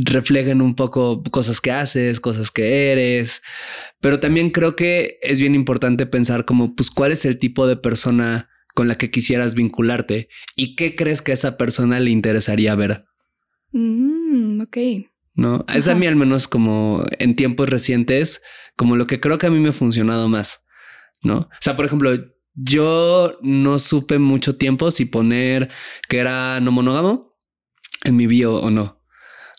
reflejen 0.05 0.61
un 0.61 0.75
poco 0.75 1.21
cosas 1.23 1.59
que 1.59 1.73
haces, 1.73 2.21
cosas 2.21 2.51
que 2.51 2.93
eres. 2.93 3.41
Pero 3.99 4.21
también 4.21 4.51
creo 4.51 4.77
que 4.77 5.17
es 5.21 5.41
bien 5.41 5.55
importante 5.55 6.05
pensar 6.05 6.45
como, 6.45 6.73
pues, 6.73 6.89
cuál 6.89 7.11
es 7.11 7.25
el 7.25 7.37
tipo 7.37 7.67
de 7.67 7.75
persona 7.75 8.47
con 8.75 8.87
la 8.87 8.95
que 8.95 9.11
quisieras 9.11 9.55
vincularte 9.55 10.29
y 10.55 10.75
qué 10.75 10.95
crees 10.95 11.21
que 11.21 11.31
a 11.31 11.33
esa 11.33 11.57
persona 11.57 11.99
le 11.99 12.11
interesaría 12.11 12.75
ver. 12.75 13.03
Mm, 13.73 14.61
ok. 14.61 14.77
¿No? 15.35 15.65
Es 15.73 15.87
a 15.87 15.95
mí 15.95 16.05
al 16.07 16.15
menos 16.15 16.47
como 16.47 17.05
en 17.19 17.35
tiempos 17.35 17.69
recientes, 17.69 18.41
como 18.75 18.95
lo 18.95 19.07
que 19.07 19.19
creo 19.19 19.37
que 19.37 19.47
a 19.47 19.51
mí 19.51 19.59
me 19.59 19.69
ha 19.69 19.73
funcionado 19.73 20.27
más, 20.27 20.63
¿no? 21.21 21.37
O 21.37 21.49
sea, 21.61 21.75
por 21.75 21.85
ejemplo, 21.85 22.11
yo 22.55 23.37
no 23.41 23.79
supe 23.79 24.19
mucho 24.19 24.57
tiempo 24.57 24.91
si 24.91 25.05
poner 25.05 25.69
que 26.07 26.19
era 26.19 26.59
no 26.59 26.71
monógamo 26.71 27.35
en 28.05 28.15
mi 28.15 28.27
bio 28.27 28.55
o 28.55 28.69
no, 28.69 29.01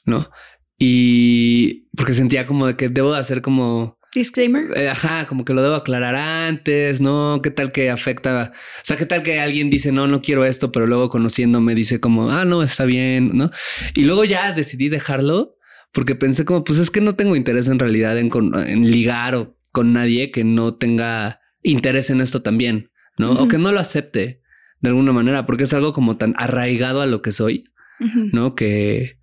¿no? 0.05 0.31
Y 0.79 1.89
porque 1.97 2.15
sentía 2.15 2.45
como 2.45 2.67
de 2.67 2.77
que 2.77 2.89
debo 2.89 3.13
de 3.13 3.19
hacer 3.19 3.43
como 3.43 3.99
Disclaimer. 4.15 4.67
eh, 4.77 4.89
Ajá, 4.89 5.27
como 5.27 5.45
que 5.45 5.55
lo 5.55 5.63
debo 5.63 5.75
aclarar 5.75 6.15
antes, 6.15 7.01
¿no? 7.01 7.41
¿Qué 7.43 7.51
tal 7.51 7.73
que 7.73 7.91
afecta? 7.91 8.53
O 8.55 8.85
sea, 8.85 8.97
¿qué 8.97 9.07
tal 9.07 9.25
que 9.25 9.41
alguien 9.41 9.71
dice, 9.71 9.91
no, 9.91 10.07
no 10.07 10.23
quiero 10.23 10.45
esto, 10.45 10.71
pero 10.71 10.87
luego 10.87 11.09
conociéndome 11.09 11.75
dice 11.75 11.99
como, 12.01 12.31
ah, 12.31 12.45
no, 12.45 12.63
está 12.63 12.85
bien, 12.85 13.31
¿no? 13.35 13.51
Y 13.95 14.03
luego 14.05 14.25
ya 14.25 14.53
decidí 14.53 14.89
dejarlo 14.89 15.54
porque 15.95 16.15
pensé 16.15 16.45
como, 16.45 16.65
pues 16.65 16.79
es 16.79 16.91
que 16.91 17.01
no 17.01 17.15
tengo 17.15 17.37
interés 17.37 17.69
en 17.69 17.79
realidad 17.79 18.19
en, 18.19 18.29
con- 18.29 18.55
en 18.59 18.91
ligar 18.91 19.35
o 19.35 19.57
con 19.73 19.93
nadie 19.95 20.31
que 20.31 20.45
no 20.45 20.75
tenga 20.75 21.41
interés 21.63 22.11
en 22.11 22.21
esto 22.21 22.43
también, 22.43 22.91
¿no? 23.17 23.33
O 23.33 23.49
que 23.49 23.57
no 23.59 23.73
lo 23.73 23.81
acepte 23.81 24.43
de 24.81 24.89
alguna 24.91 25.13
manera, 25.13 25.47
porque 25.47 25.65
es 25.65 25.73
algo 25.73 25.93
como 25.95 26.17
tan 26.19 26.35
arraigado 26.37 27.01
a 27.01 27.07
lo 27.07 27.23
que 27.23 27.33
soy. 27.33 27.65
¿no? 28.33 28.55
Que, 28.55 29.19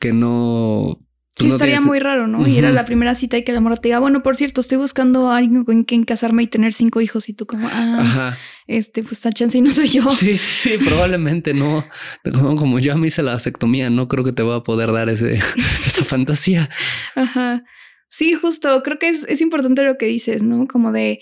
que 0.00 0.12
no... 0.12 1.06
Sí, 1.38 1.46
no 1.46 1.54
estaría 1.54 1.80
muy 1.80 2.00
raro, 2.00 2.26
¿no? 2.26 2.46
Y 2.46 2.58
era 2.58 2.70
la 2.72 2.84
primera 2.84 3.14
cita 3.14 3.38
y 3.38 3.44
que 3.44 3.52
la 3.52 3.60
morra 3.60 3.76
te 3.76 3.88
diga, 3.88 4.00
bueno, 4.00 4.22
por 4.22 4.34
cierto, 4.34 4.60
estoy 4.60 4.78
buscando 4.78 5.30
a 5.30 5.36
alguien 5.36 5.64
con 5.64 5.84
quien 5.84 6.04
casarme 6.04 6.42
y 6.42 6.46
tener 6.48 6.72
cinco 6.72 7.00
hijos 7.00 7.28
y 7.28 7.34
tú 7.34 7.46
como, 7.46 7.68
ah, 7.68 7.98
Ajá. 8.00 8.38
este, 8.66 9.02
pues 9.02 9.12
esta 9.12 9.30
chance 9.30 9.56
y 9.56 9.60
no 9.60 9.70
soy 9.70 9.88
yo. 9.88 10.10
Sí, 10.10 10.36
sí, 10.36 10.78
sí, 10.78 10.84
probablemente 10.84 11.54
no. 11.54 11.86
Como, 12.34 12.56
como 12.56 12.78
yo 12.80 12.92
a 12.92 12.96
mí 12.96 13.06
hice 13.06 13.22
la 13.22 13.32
vasectomía, 13.32 13.88
no 13.88 14.08
creo 14.08 14.24
que 14.24 14.32
te 14.32 14.42
voy 14.42 14.56
a 14.56 14.62
poder 14.62 14.92
dar 14.92 15.08
ese, 15.08 15.34
esa 15.86 16.04
fantasía. 16.04 16.70
Ajá. 17.14 17.62
Sí, 18.08 18.34
justo. 18.34 18.82
Creo 18.82 18.98
que 18.98 19.08
es, 19.08 19.24
es 19.28 19.40
importante 19.40 19.84
lo 19.84 19.96
que 19.96 20.06
dices, 20.06 20.42
¿no? 20.42 20.66
Como 20.66 20.92
de 20.92 21.20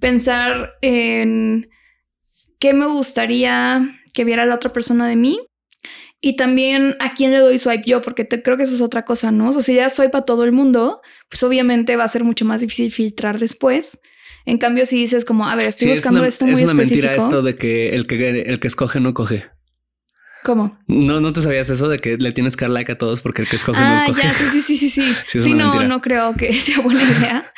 pensar 0.00 0.72
en 0.82 1.70
qué 2.58 2.74
me 2.74 2.86
gustaría 2.86 3.80
que 4.12 4.24
viera 4.24 4.44
la 4.44 4.56
otra 4.56 4.72
persona 4.72 5.08
de 5.08 5.16
mí. 5.16 5.40
Y 6.20 6.36
también 6.36 6.96
a 6.98 7.12
quién 7.14 7.30
le 7.32 7.38
doy 7.38 7.58
swipe 7.58 7.84
yo, 7.86 8.00
porque 8.00 8.24
te- 8.24 8.42
creo 8.42 8.56
que 8.56 8.62
eso 8.62 8.74
es 8.74 8.80
otra 8.80 9.04
cosa, 9.04 9.30
¿no? 9.30 9.50
O 9.50 9.52
sea, 9.52 9.62
si 9.62 9.76
das 9.76 9.94
swipe 9.94 10.16
a 10.16 10.22
todo 10.22 10.44
el 10.44 10.52
mundo, 10.52 11.02
pues 11.28 11.42
obviamente 11.42 11.94
va 11.96 12.04
a 12.04 12.08
ser 12.08 12.24
mucho 12.24 12.44
más 12.44 12.60
difícil 12.62 12.90
filtrar 12.90 13.38
después. 13.38 13.98
En 14.46 14.58
cambio, 14.58 14.86
si 14.86 14.96
dices 14.96 15.24
como, 15.24 15.46
a 15.46 15.54
ver, 15.56 15.66
estoy 15.66 15.86
Sí, 15.86 15.90
es 15.92 15.98
buscando 15.98 16.20
una, 16.20 16.28
esto 16.28 16.44
es 16.46 16.52
muy 16.52 16.62
una 16.62 16.72
específico. 16.72 17.06
mentira 17.08 17.14
esto 17.24 17.42
de 17.42 17.56
que 17.56 17.90
el 17.94 18.06
que 18.06 18.42
el 18.42 18.60
que 18.60 18.66
escoge 18.68 18.98
no 19.00 19.12
coge. 19.12 19.44
¿Cómo? 20.44 20.78
No, 20.86 21.20
no 21.20 21.32
te 21.32 21.42
sabías 21.42 21.68
eso 21.70 21.88
de 21.88 21.98
que 21.98 22.16
le 22.18 22.30
tienes 22.30 22.56
que 22.56 22.64
dar 22.66 22.70
like 22.70 22.92
a 22.92 22.98
todos 22.98 23.20
porque 23.20 23.42
el 23.42 23.48
que 23.48 23.56
escoge 23.56 23.80
Ah, 23.82 24.04
no 24.06 24.12
coge. 24.14 24.22
ya, 24.28 24.32
sí, 24.32 24.44
sí, 24.48 24.60
sí, 24.60 24.76
sí, 24.76 24.88
sí. 24.90 25.12
Es 25.38 25.46
no, 25.48 25.56
mentira. 25.56 25.88
no 25.88 26.00
creo 26.00 26.34
que 26.36 26.52
sea 26.60 26.80
buena 26.80 27.02
idea. 27.02 27.52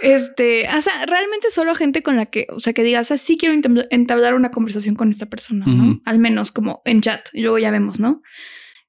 Este, 0.00 0.66
o 0.76 0.80
sea, 0.80 1.06
realmente 1.06 1.50
solo 1.50 1.74
gente 1.74 2.02
con 2.02 2.16
la 2.16 2.26
que, 2.26 2.46
o 2.50 2.60
sea, 2.60 2.72
que 2.72 2.82
digas, 2.82 3.10
ah, 3.10 3.16
sí 3.16 3.36
quiero 3.38 3.54
entabla- 3.54 3.86
entablar 3.90 4.34
una 4.34 4.50
conversación 4.50 4.94
con 4.94 5.10
esta 5.10 5.26
persona, 5.26 5.64
¿no? 5.66 6.00
Al 6.04 6.18
menos 6.18 6.52
como 6.52 6.82
en 6.84 7.00
chat 7.00 7.28
y 7.32 7.40
luego 7.42 7.58
ya 7.58 7.70
vemos, 7.70 7.98
¿no? 8.00 8.22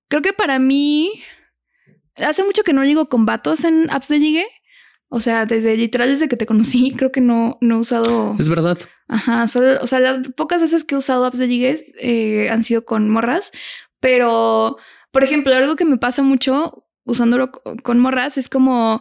Creo 0.10 0.22
que 0.22 0.34
para 0.34 0.60
mí, 0.60 1.12
hace 2.16 2.44
mucho 2.44 2.64
que 2.64 2.74
no 2.74 2.84
ligo 2.84 3.10
con 3.10 3.26
vatos 3.26 3.64
en 3.64 3.90
apps 3.90 4.08
de 4.10 4.20
ligue. 4.20 4.46
O 5.10 5.22
sea, 5.22 5.46
desde 5.46 5.78
literal, 5.78 6.10
desde 6.10 6.28
que 6.28 6.36
te 6.36 6.46
conocí, 6.46 6.92
creo 6.98 7.12
que 7.14 7.22
no, 7.22 7.58
no 7.62 7.76
he 7.76 7.80
usado. 7.80 8.36
Es 8.40 8.50
verdad. 8.50 8.78
Ajá, 9.08 9.48
solo, 9.48 9.78
o 9.82 9.88
sea, 9.88 10.00
las 10.02 10.20
pocas 10.36 10.60
veces 10.60 10.84
que 10.84 10.96
he 10.96 10.98
usado 10.98 11.26
apps 11.26 11.38
de 11.38 11.48
ligues 11.48 11.84
eh, 12.02 12.50
han 12.50 12.64
sido 12.66 12.84
con 12.84 13.10
morras, 13.10 13.52
pero, 14.02 14.78
por 15.12 15.24
ejemplo, 15.24 15.54
algo 15.56 15.76
que 15.78 15.86
me 15.86 15.98
pasa 15.98 16.24
mucho 16.24 16.84
usándolo 17.06 17.52
co- 17.52 17.62
con 17.84 18.00
morras 18.00 18.38
es 18.38 18.50
como 18.50 19.00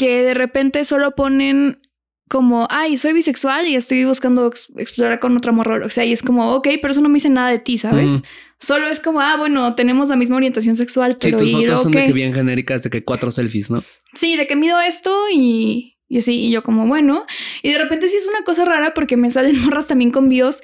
que 0.00 0.22
de 0.22 0.32
repente 0.32 0.82
solo 0.84 1.10
ponen 1.14 1.78
como, 2.26 2.66
ay, 2.70 2.96
soy 2.96 3.12
bisexual 3.12 3.68
y 3.68 3.74
estoy 3.76 4.06
buscando 4.06 4.46
ex- 4.46 4.72
explorar 4.78 5.20
con 5.20 5.36
otra 5.36 5.52
morra, 5.52 5.84
o 5.84 5.90
sea, 5.90 6.06
y 6.06 6.12
es 6.12 6.22
como, 6.22 6.54
ok, 6.54 6.68
pero 6.80 6.92
eso 6.92 7.02
no 7.02 7.10
me 7.10 7.16
dice 7.16 7.28
nada 7.28 7.50
de 7.50 7.58
ti, 7.58 7.76
¿sabes? 7.76 8.10
Mm. 8.12 8.22
Solo 8.58 8.86
es 8.86 8.98
como, 8.98 9.20
ah, 9.20 9.36
bueno, 9.36 9.74
tenemos 9.74 10.08
la 10.08 10.16
misma 10.16 10.36
orientación 10.36 10.74
sexual, 10.74 11.12
Sí, 11.12 11.18
pero 11.20 11.36
tus 11.36 11.48
y 11.48 11.52
fotos 11.52 11.82
son 11.82 11.92
de 11.92 12.06
que 12.06 12.12
bien 12.14 12.32
genéricas, 12.32 12.82
de 12.82 12.88
que 12.88 13.04
cuatro 13.04 13.30
selfies, 13.30 13.70
¿no? 13.70 13.84
Sí, 14.14 14.36
de 14.38 14.46
que 14.46 14.56
mido 14.56 14.80
esto 14.80 15.14
y, 15.30 15.98
y 16.08 16.16
así, 16.18 16.46
y 16.46 16.50
yo 16.50 16.62
como, 16.62 16.86
bueno, 16.86 17.26
y 17.62 17.72
de 17.72 17.78
repente 17.78 18.08
sí 18.08 18.16
es 18.16 18.26
una 18.26 18.42
cosa 18.42 18.64
rara 18.64 18.94
porque 18.94 19.18
me 19.18 19.30
salen 19.30 19.60
morras 19.64 19.86
también 19.86 20.10
con 20.10 20.30
bios 20.30 20.60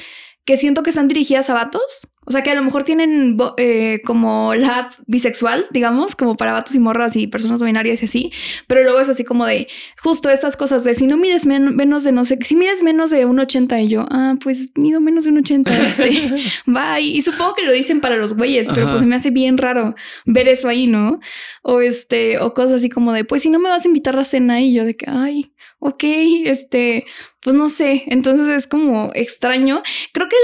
que 0.46 0.56
siento 0.56 0.82
que 0.82 0.90
están 0.90 1.08
dirigidas 1.08 1.50
a 1.50 1.54
vatos, 1.54 2.08
o 2.24 2.30
sea 2.32 2.42
que 2.42 2.50
a 2.50 2.54
lo 2.56 2.62
mejor 2.62 2.82
tienen 2.82 3.36
eh, 3.56 4.00
como 4.04 4.54
la 4.54 4.78
app 4.78 4.92
bisexual, 5.06 5.66
digamos, 5.70 6.16
como 6.16 6.36
para 6.36 6.52
vatos 6.52 6.74
y 6.74 6.80
morras 6.80 7.14
y 7.16 7.26
personas 7.28 7.62
binarias 7.62 8.00
y 8.02 8.06
así, 8.06 8.32
pero 8.66 8.82
luego 8.82 8.98
es 8.98 9.08
así 9.08 9.22
como 9.24 9.44
de 9.46 9.68
justo 10.02 10.28
estas 10.30 10.56
cosas 10.56 10.82
de 10.82 10.94
si 10.94 11.06
no 11.06 11.16
mides 11.16 11.46
men- 11.46 11.76
menos 11.76 12.02
de 12.04 12.10
no 12.12 12.24
sé, 12.24 12.38
si 12.42 12.56
mides 12.56 12.82
menos 12.82 13.10
de 13.10 13.26
un 13.26 13.38
80 13.38 13.80
y 13.82 13.88
yo, 13.88 14.06
ah, 14.10 14.34
pues 14.42 14.70
mido 14.76 15.00
menos 15.00 15.24
de 15.24 15.30
un 15.30 15.38
80, 15.38 15.70
este, 15.86 16.30
bye. 16.66 17.00
Y 17.00 17.20
supongo 17.22 17.54
que 17.54 17.64
lo 17.64 17.72
dicen 17.72 18.00
para 18.00 18.16
los 18.16 18.36
güeyes, 18.36 18.68
pero 18.70 18.82
Ajá. 18.82 18.90
pues 18.92 19.00
se 19.02 19.06
me 19.06 19.14
hace 19.16 19.30
bien 19.30 19.56
raro 19.58 19.94
ver 20.24 20.48
eso 20.48 20.68
ahí, 20.68 20.86
¿no? 20.88 21.20
O 21.62 21.80
este, 21.80 22.38
o 22.38 22.54
cosas 22.54 22.76
así 22.78 22.88
como 22.88 23.12
de, 23.12 23.24
pues 23.24 23.42
si 23.42 23.50
no 23.50 23.58
me 23.60 23.68
vas 23.68 23.84
a 23.84 23.88
invitar 23.88 24.18
a 24.18 24.24
cena 24.24 24.60
y 24.60 24.72
yo 24.72 24.84
de 24.84 24.96
que, 24.96 25.06
ay, 25.08 25.52
ok, 25.78 26.04
este, 26.44 27.04
pues 27.40 27.54
no 27.56 27.68
sé. 27.68 28.04
Entonces 28.06 28.48
es 28.48 28.66
como 28.66 29.10
extraño. 29.14 29.82
Creo 30.12 30.28
que 30.28 30.36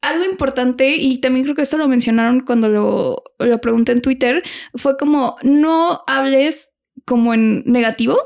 algo 0.00 0.24
importante, 0.24 0.94
y 0.96 1.20
también 1.20 1.44
creo 1.44 1.56
que 1.56 1.62
esto 1.62 1.76
lo 1.76 1.88
mencionaron 1.88 2.40
cuando 2.40 2.68
lo, 2.68 3.22
lo 3.38 3.60
pregunté 3.60 3.92
en 3.92 4.00
Twitter, 4.02 4.42
fue 4.74 4.96
como 4.96 5.36
no 5.42 6.02
hables 6.06 6.70
como 7.04 7.34
en 7.34 7.62
negativo. 7.66 8.16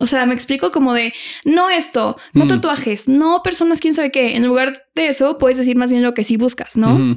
O 0.00 0.06
sea, 0.06 0.26
me 0.26 0.34
explico 0.34 0.70
como 0.70 0.94
de 0.94 1.12
no 1.44 1.70
esto, 1.70 2.16
no 2.32 2.44
Mm. 2.44 2.48
tatuajes, 2.48 3.08
no 3.08 3.42
personas, 3.42 3.80
quién 3.80 3.94
sabe 3.94 4.12
qué. 4.12 4.36
En 4.36 4.46
lugar 4.46 4.84
de 4.94 5.08
eso, 5.08 5.38
puedes 5.38 5.56
decir 5.58 5.76
más 5.76 5.90
bien 5.90 6.02
lo 6.04 6.14
que 6.14 6.22
sí 6.24 6.36
buscas, 6.36 6.76
¿no? 6.76 7.16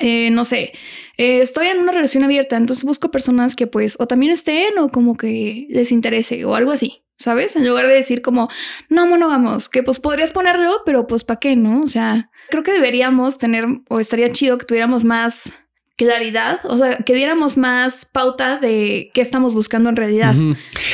Eh, 0.00 0.30
no 0.30 0.44
sé, 0.44 0.72
eh, 1.18 1.40
estoy 1.40 1.68
en 1.68 1.78
una 1.78 1.92
relación 1.92 2.22
abierta, 2.24 2.56
entonces 2.56 2.84
busco 2.84 3.10
personas 3.10 3.54
que 3.56 3.66
pues 3.66 3.96
o 4.00 4.06
también 4.06 4.32
estén 4.32 4.78
o 4.78 4.88
como 4.88 5.16
que 5.16 5.66
les 5.70 5.92
interese 5.92 6.44
o 6.44 6.54
algo 6.54 6.70
así, 6.72 7.02
¿sabes? 7.20 7.54
En 7.54 7.68
lugar 7.68 7.86
de 7.86 7.92
decir 7.92 8.22
como, 8.22 8.48
no 8.88 9.06
monógamos, 9.06 9.68
que 9.68 9.82
pues 9.82 10.00
podrías 10.00 10.30
ponerlo, 10.32 10.78
pero 10.86 11.06
pues 11.06 11.22
¿para 11.22 11.38
qué, 11.38 11.54
no? 11.54 11.82
O 11.82 11.86
sea, 11.86 12.30
creo 12.48 12.62
que 12.62 12.72
deberíamos 12.72 13.36
tener 13.36 13.66
o 13.88 14.00
estaría 14.00 14.32
chido 14.32 14.56
que 14.56 14.64
tuviéramos 14.64 15.04
más 15.04 15.52
claridad, 15.96 16.60
o 16.64 16.78
sea, 16.78 16.96
que 16.96 17.12
diéramos 17.12 17.58
más 17.58 18.06
pauta 18.06 18.56
de 18.56 19.10
qué 19.12 19.20
estamos 19.20 19.52
buscando 19.52 19.90
en 19.90 19.96
realidad. 19.96 20.34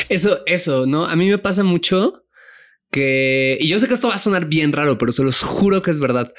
Eso, 0.09 0.41
eso, 0.45 0.85
¿no? 0.85 1.05
A 1.05 1.15
mí 1.15 1.29
me 1.29 1.37
pasa 1.37 1.63
mucho 1.63 2.25
que, 2.91 3.57
y 3.61 3.69
yo 3.69 3.79
sé 3.79 3.87
que 3.87 3.93
esto 3.93 4.09
va 4.09 4.15
a 4.15 4.19
sonar 4.19 4.47
bien 4.47 4.73
raro, 4.73 4.97
pero 4.97 5.13
se 5.13 5.23
los 5.23 5.41
juro 5.43 5.81
que 5.81 5.91
es 5.91 6.01
verdad, 6.01 6.33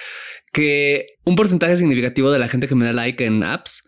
que 0.52 1.07
un 1.25 1.35
porcentaje 1.35 1.76
significativo 1.76 2.30
de 2.30 2.38
la 2.38 2.49
gente 2.49 2.68
que 2.68 2.75
me 2.75 2.85
da 2.85 2.92
like 2.92 3.25
en 3.25 3.42
apps 3.42 3.85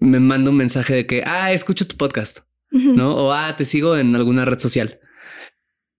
me 0.00 0.18
manda 0.18 0.50
un 0.50 0.56
mensaje 0.56 0.94
de 0.94 1.06
que, 1.06 1.22
ah, 1.24 1.52
escucho 1.52 1.86
tu 1.86 1.96
podcast. 1.96 2.40
¿no? 2.72 3.14
O, 3.14 3.32
ah, 3.32 3.54
te 3.56 3.64
sigo 3.64 3.96
en 3.96 4.16
alguna 4.16 4.44
red 4.44 4.58
social. 4.58 4.98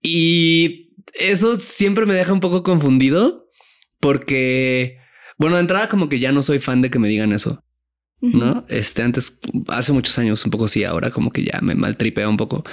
Y 0.07 0.93
eso 1.15 1.55
siempre 1.55 2.05
me 2.05 2.13
deja 2.13 2.31
un 2.31 2.39
poco 2.39 2.61
confundido 2.61 3.49
porque, 3.99 4.99
bueno, 5.39 5.55
de 5.55 5.61
entrada 5.61 5.89
como 5.89 6.09
que 6.09 6.19
ya 6.19 6.31
no 6.31 6.43
soy 6.43 6.59
fan 6.59 6.83
de 6.83 6.91
que 6.91 6.99
me 6.99 7.07
digan 7.09 7.31
eso. 7.31 7.63
¿no? 8.21 8.65
Este 8.69 9.01
antes, 9.01 9.39
hace 9.67 9.93
muchos 9.93 10.17
años, 10.19 10.45
un 10.45 10.51
poco 10.51 10.67
sí, 10.67 10.83
ahora 10.83 11.09
como 11.09 11.31
que 11.31 11.43
ya 11.43 11.59
me 11.61 11.73
maltripea 11.73 12.29
un 12.29 12.37
poco. 12.37 12.63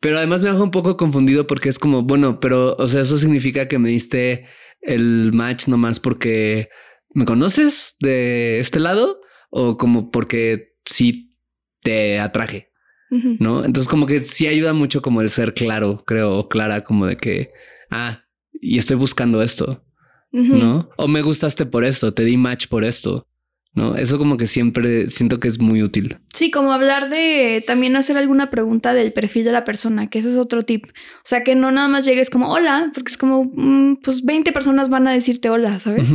Pero 0.00 0.18
además 0.18 0.42
me 0.42 0.50
deja 0.50 0.62
un 0.62 0.70
poco 0.70 0.96
confundido 0.96 1.46
porque 1.46 1.70
es 1.70 1.78
como, 1.78 2.02
bueno, 2.02 2.40
pero, 2.40 2.76
o 2.76 2.86
sea, 2.86 3.02
eso 3.02 3.16
significa 3.16 3.68
que 3.68 3.78
me 3.78 3.88
diste 3.88 4.46
el 4.82 5.32
match 5.32 5.68
nomás 5.68 5.98
porque 5.98 6.68
me 7.14 7.24
conoces 7.24 7.96
de 8.00 8.60
este 8.60 8.80
lado 8.80 9.20
o 9.50 9.76
como 9.76 10.10
porque 10.10 10.74
sí 10.84 11.36
te 11.82 12.18
atraje, 12.18 12.69
¿no? 13.10 13.64
Entonces 13.64 13.88
como 13.88 14.06
que 14.06 14.20
sí 14.20 14.46
ayuda 14.46 14.72
mucho 14.72 15.02
como 15.02 15.20
el 15.20 15.30
ser 15.30 15.54
claro, 15.54 16.04
creo, 16.06 16.38
o 16.38 16.48
clara, 16.48 16.82
como 16.82 17.06
de 17.06 17.16
que, 17.16 17.50
ah, 17.90 18.22
y 18.52 18.78
estoy 18.78 18.96
buscando 18.96 19.42
esto. 19.42 19.84
¿no? 20.32 20.88
O 20.96 21.08
me 21.08 21.22
gustaste 21.22 21.66
por 21.66 21.84
esto, 21.84 22.14
te 22.14 22.24
di 22.24 22.36
match 22.36 22.68
por 22.68 22.84
esto, 22.84 23.26
¿no? 23.74 23.96
Eso 23.96 24.18
como 24.18 24.36
que 24.36 24.46
siempre 24.46 25.08
siento 25.08 25.40
que 25.40 25.48
es 25.48 25.58
muy 25.58 25.82
útil. 25.82 26.18
Sí, 26.32 26.50
como 26.50 26.72
hablar 26.72 27.10
de 27.10 27.64
también 27.66 27.96
hacer 27.96 28.16
alguna 28.16 28.50
pregunta 28.50 28.94
del 28.94 29.12
perfil 29.12 29.44
de 29.44 29.52
la 29.52 29.64
persona, 29.64 30.08
que 30.08 30.20
ese 30.20 30.28
es 30.28 30.36
otro 30.36 30.62
tip. 30.62 30.86
O 30.86 31.24
sea, 31.24 31.42
que 31.42 31.54
no 31.54 31.70
nada 31.70 31.88
más 31.88 32.04
llegues 32.04 32.30
como 32.30 32.50
hola, 32.52 32.90
porque 32.94 33.10
es 33.10 33.18
como, 33.18 33.50
mm, 33.52 33.96
pues 34.02 34.24
20 34.24 34.52
personas 34.52 34.88
van 34.88 35.08
a 35.08 35.12
decirte 35.12 35.50
hola, 35.50 35.78
¿sabes? 35.80 36.08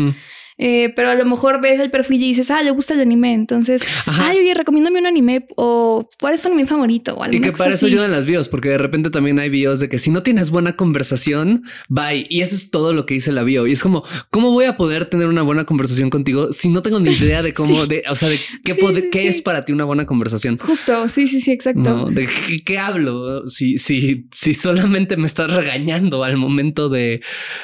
Eh, 0.58 0.94
pero 0.96 1.10
a 1.10 1.16
lo 1.16 1.26
mejor 1.26 1.60
ves 1.62 1.80
el 1.82 1.92
perfil 1.92 2.24
y 2.24 2.28
dices, 2.28 2.50
ah, 2.50 2.64
le 2.64 2.72
gusta 2.72 2.94
el 2.94 3.02
anime. 3.02 3.34
Entonces, 3.34 3.84
Ajá. 4.06 4.30
ay, 4.30 4.38
oye, 4.40 4.54
recomiéndame 4.54 5.00
un 5.00 5.06
anime 5.06 5.48
o 5.58 6.08
cuál 6.20 6.34
es 6.34 6.42
tu 6.42 6.48
anime 6.48 6.66
favorito 6.66 7.16
o 7.16 7.26
Y 7.30 7.42
que 7.42 7.52
para 7.52 7.72
eso 7.74 7.88
ayudan 7.88 8.12
las 8.12 8.26
bios, 8.26 8.48
porque 8.48 8.70
de 8.70 8.78
repente 8.78 9.10
también 9.10 9.38
hay 9.40 9.50
bios 9.50 9.80
de 9.80 9.90
que 9.90 10.00
si 10.00 10.12
no 10.12 10.24
tienes 10.24 10.50
buena 10.52 10.76
conversación, 10.76 11.64
bye. 11.90 12.26
Y 12.30 12.42
eso 12.42 12.56
es 12.56 12.72
todo 12.72 12.94
lo 12.94 13.06
que 13.06 13.16
dice 13.16 13.32
la 13.32 13.44
bio. 13.44 13.68
Y 13.68 13.74
es 13.74 13.84
como, 13.84 14.04
¿cómo 14.30 14.52
voy 14.52 14.66
a 14.66 14.78
poder 14.78 15.06
tener 15.06 15.28
una 15.28 15.42
buena 15.42 15.66
conversación 15.66 16.10
contigo 16.10 16.52
si 16.54 16.70
no 16.70 16.82
tengo 16.82 17.00
ni 17.00 17.12
idea 17.12 17.42
de 17.42 17.54
cómo, 17.54 17.84
Sí. 17.84 17.90
de, 17.90 18.04
o 18.10 18.16
sea, 18.16 18.30
de 18.30 18.40
qué, 18.64 18.76
Sí, 18.76 19.10
qué 19.12 19.28
es 19.28 19.42
para 19.42 19.66
ti 19.66 19.74
una 19.74 19.84
buena 19.86 20.06
conversación? 20.06 20.58
Justo, 20.60 21.10
sí, 21.10 21.28
sí, 21.28 21.42
sí, 21.42 21.52
exacto. 21.52 21.82
No, 21.82 22.06
de 22.10 22.28
qué, 22.28 22.60
qué 22.64 22.78
hablo. 22.80 23.48
Si, 23.50 23.78
si, 23.78 24.28
si 24.32 24.54
solamente 24.54 25.18
me 25.18 25.26
estás 25.26 25.52
regañando 25.54 26.24
al 26.24 26.38
momento 26.38 26.88
de, 26.90 27.22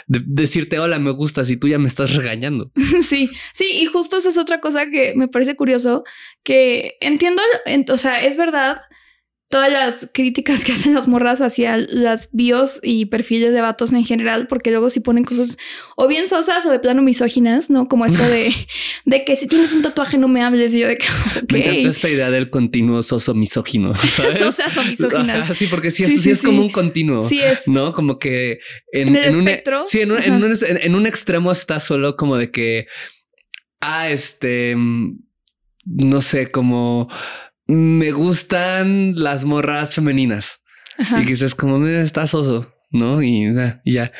de 0.07 0.21
decirte 0.25 0.79
hola, 0.79 0.99
me 0.99 1.11
gustas 1.11 1.49
y 1.51 1.57
tú 1.57 1.67
ya 1.67 1.79
me 1.79 1.87
estás 1.87 2.15
regañando. 2.15 2.71
Sí, 3.03 3.29
sí, 3.53 3.65
y 3.81 3.85
justo 3.85 4.17
esa 4.17 4.29
es 4.29 4.37
otra 4.37 4.59
cosa 4.61 4.89
que 4.89 5.13
me 5.15 5.27
parece 5.27 5.55
curioso, 5.55 6.03
que 6.43 6.97
entiendo, 7.01 7.41
en- 7.65 7.85
o 7.91 7.97
sea, 7.97 8.23
es 8.25 8.37
verdad 8.37 8.81
todas 9.51 9.71
las 9.71 10.09
críticas 10.13 10.63
que 10.65 10.71
hacen 10.71 10.95
las 10.95 11.07
morras 11.07 11.41
hacia 11.41 11.77
las 11.77 12.29
bios 12.31 12.79
y 12.81 13.05
perfiles 13.05 13.53
de 13.53 13.61
vatos 13.61 13.93
en 13.93 14.03
general, 14.05 14.47
porque 14.47 14.71
luego 14.71 14.89
si 14.89 15.01
ponen 15.01 15.23
cosas 15.23 15.57
o 15.95 16.07
bien 16.07 16.27
sosas 16.27 16.65
o 16.65 16.71
de 16.71 16.79
plano 16.79 17.01
misóginas, 17.03 17.69
¿no? 17.69 17.87
Como 17.87 18.05
esto 18.05 18.23
de, 18.23 18.51
de 19.05 19.23
que 19.25 19.35
si 19.35 19.47
tienes 19.47 19.73
un 19.73 19.81
tatuaje 19.83 20.17
no 20.17 20.27
me 20.27 20.41
hables, 20.41 20.73
y 20.73 20.79
yo 20.79 20.87
de 20.87 20.97
que, 20.97 21.05
Me 21.51 21.59
encanta 21.59 21.89
esta 21.89 22.09
idea 22.09 22.29
del 22.31 22.49
continuo 22.49 23.03
soso 23.03 23.33
misógino. 23.35 23.95
¿sabes? 23.95 24.39
sosas 24.39 24.75
o 24.77 24.83
misóginas. 24.83 25.43
Ajá, 25.43 25.53
sí, 25.53 25.67
porque 25.69 25.91
sí, 25.91 26.05
Sí, 26.05 26.15
es, 26.15 26.21
sí 26.23 26.31
es 26.31 26.41
como 26.41 26.61
un 26.61 26.71
continuo. 26.71 27.19
Sí 27.19 27.39
es. 27.41 27.67
¿No? 27.67 27.91
Como 27.91 28.17
que 28.17 28.59
en, 28.93 29.09
En 29.09 29.15
el 29.17 29.35
un, 29.37 29.47
e-. 29.47 29.63
Sí, 29.85 29.99
en 29.99 30.11
un, 30.13 30.23
en 30.23 30.33
un- 30.43 30.51
en- 30.65 30.77
en 30.81 30.95
un 30.95 31.05
extremo 31.05 31.51
está 31.51 31.79
solo 31.79 32.15
como 32.15 32.37
de 32.37 32.49
que, 32.51 32.87
ah, 33.81 34.09
este, 34.09 34.75
mm, 34.77 35.19
no 35.85 36.21
sé, 36.21 36.49
como 36.51 37.09
me 37.71 38.11
gustan 38.11 39.13
las 39.15 39.45
morras 39.45 39.93
femeninas 39.93 40.59
Ajá. 40.97 41.21
y 41.21 41.25
que 41.25 41.31
dices 41.31 41.55
como 41.55 41.79
me 41.79 42.01
está 42.01 42.27
soso, 42.27 42.73
¿no? 42.91 43.21
Y, 43.21 43.47
y 43.85 43.93
ya. 43.93 44.11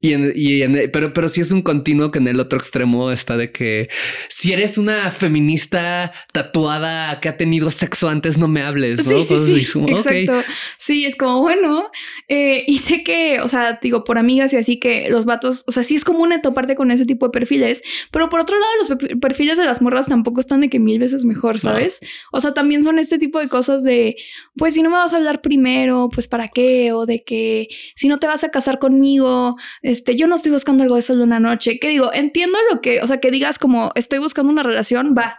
Y, 0.00 0.12
en, 0.12 0.32
y 0.36 0.62
en- 0.62 0.90
pero, 0.92 1.12
pero 1.12 1.28
sí 1.28 1.40
es 1.40 1.50
un 1.50 1.60
continuo 1.62 2.12
que 2.12 2.20
en 2.20 2.28
el 2.28 2.38
otro 2.38 2.56
extremo 2.58 3.10
está 3.10 3.36
de 3.36 3.50
que 3.50 3.88
si 4.28 4.52
eres 4.52 4.78
una 4.78 5.10
feminista 5.10 6.12
tatuada 6.32 7.20
que 7.20 7.28
ha 7.28 7.36
tenido 7.36 7.68
sexo 7.70 8.08
antes, 8.08 8.38
no 8.38 8.46
me 8.48 8.62
hables, 8.62 9.04
¿no? 9.06 9.18
Sí, 9.46 9.64
como, 9.72 9.88
exacto. 10.26 10.52
Sí, 10.76 11.04
es 11.04 11.16
como, 11.16 11.40
bueno, 11.40 11.90
eh, 12.28 12.62
y 12.66 12.78
sé 12.78 13.02
que, 13.02 13.40
o 13.40 13.48
sea, 13.48 13.78
digo, 13.82 14.04
por 14.04 14.18
amigas 14.18 14.52
y 14.52 14.56
así 14.56 14.78
que 14.78 15.08
los 15.10 15.24
vatos, 15.24 15.64
o 15.66 15.72
sea, 15.72 15.82
sí 15.82 15.94
es 15.96 16.04
común 16.04 16.28
toparte 16.42 16.76
con 16.76 16.90
ese 16.90 17.04
tipo 17.06 17.26
de 17.26 17.32
perfiles, 17.32 17.82
pero 18.12 18.28
por 18.28 18.40
otro 18.40 18.56
lado, 18.58 18.70
los 18.78 18.98
pe- 18.98 19.16
perfiles 19.16 19.58
de 19.58 19.64
las 19.64 19.82
morras 19.82 20.06
tampoco 20.06 20.40
están 20.40 20.60
de 20.60 20.68
que 20.68 20.78
mil 20.78 20.98
veces 20.98 21.24
mejor, 21.24 21.58
¿sabes? 21.58 21.98
O 22.32 22.40
sea, 22.40 22.54
también 22.54 22.82
son 22.82 22.98
este 22.98 23.18
tipo 23.18 23.38
de 23.40 23.48
cosas 23.48 23.82
de, 23.82 24.14
pues 24.56 24.74
si 24.74 24.82
no 24.82 24.90
me 24.90 24.96
vas 24.96 25.12
a 25.12 25.16
hablar 25.16 25.40
primero, 25.40 26.08
pues 26.12 26.28
para 26.28 26.48
qué, 26.48 26.92
o 26.92 27.06
de 27.06 27.24
que 27.24 27.68
si 27.96 28.08
no 28.08 28.18
te 28.18 28.26
vas 28.26 28.44
a 28.44 28.50
casar 28.50 28.78
conmigo, 28.78 29.56
este, 29.88 30.16
yo 30.16 30.26
no 30.26 30.34
estoy 30.34 30.52
buscando 30.52 30.82
algo 30.82 30.96
de 30.96 31.02
solo 31.02 31.24
una 31.24 31.40
noche, 31.40 31.78
que 31.78 31.88
digo, 31.88 32.12
entiendo 32.12 32.58
lo 32.70 32.80
que, 32.80 33.00
o 33.00 33.06
sea, 33.06 33.18
que 33.20 33.30
digas 33.30 33.58
como 33.58 33.90
estoy 33.94 34.18
buscando 34.18 34.52
una 34.52 34.62
relación, 34.62 35.14
va. 35.16 35.36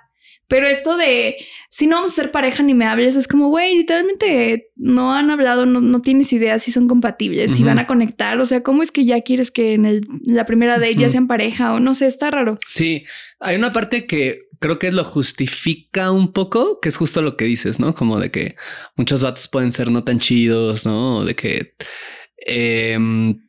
Pero 0.47 0.67
esto 0.67 0.97
de 0.97 1.35
si 1.69 1.85
no 1.85 1.97
vamos 1.97 2.13
a 2.13 2.15
ser 2.15 2.31
pareja 2.31 2.63
ni 2.63 2.73
me 2.73 2.85
hables, 2.87 3.15
es 3.15 3.27
como, 3.27 3.49
güey, 3.49 3.75
literalmente 3.77 4.71
no 4.75 5.13
han 5.13 5.29
hablado, 5.29 5.67
no, 5.67 5.79
no 5.79 6.01
tienes 6.01 6.33
idea 6.33 6.57
si 6.57 6.71
son 6.71 6.87
compatibles, 6.87 7.51
si 7.51 7.57
Ujú. 7.61 7.67
van 7.67 7.77
a 7.77 7.85
conectar. 7.85 8.39
O 8.39 8.45
sea, 8.47 8.63
¿cómo 8.63 8.81
es 8.81 8.91
que 8.91 9.05
ya 9.05 9.21
quieres 9.21 9.51
que 9.51 9.75
en 9.75 9.85
el- 9.85 10.07
la 10.25 10.47
primera 10.47 10.79
ya 10.79 10.89
Ujú. 11.05 11.09
sean 11.11 11.27
pareja 11.27 11.73
o 11.75 11.79
no 11.79 11.93
sé? 11.93 12.07
Está 12.07 12.31
raro. 12.31 12.57
Sí, 12.67 13.03
hay 13.39 13.57
una 13.57 13.69
parte 13.71 14.07
que 14.07 14.47
creo 14.59 14.79
que 14.79 14.91
lo 14.91 15.03
justifica 15.03 16.09
un 16.11 16.33
poco, 16.33 16.79
que 16.81 16.89
es 16.89 16.97
justo 16.97 17.21
lo 17.21 17.37
que 17.37 17.45
dices, 17.45 17.79
¿no? 17.79 17.93
Como 17.93 18.19
de 18.19 18.31
que 18.31 18.55
muchos 18.95 19.21
vatos 19.21 19.47
pueden 19.47 19.69
ser 19.69 19.91
no 19.91 20.03
tan 20.03 20.17
chidos, 20.17 20.83
¿no? 20.83 21.25
De 21.25 21.35
que, 21.35 21.75
em, 22.47 23.39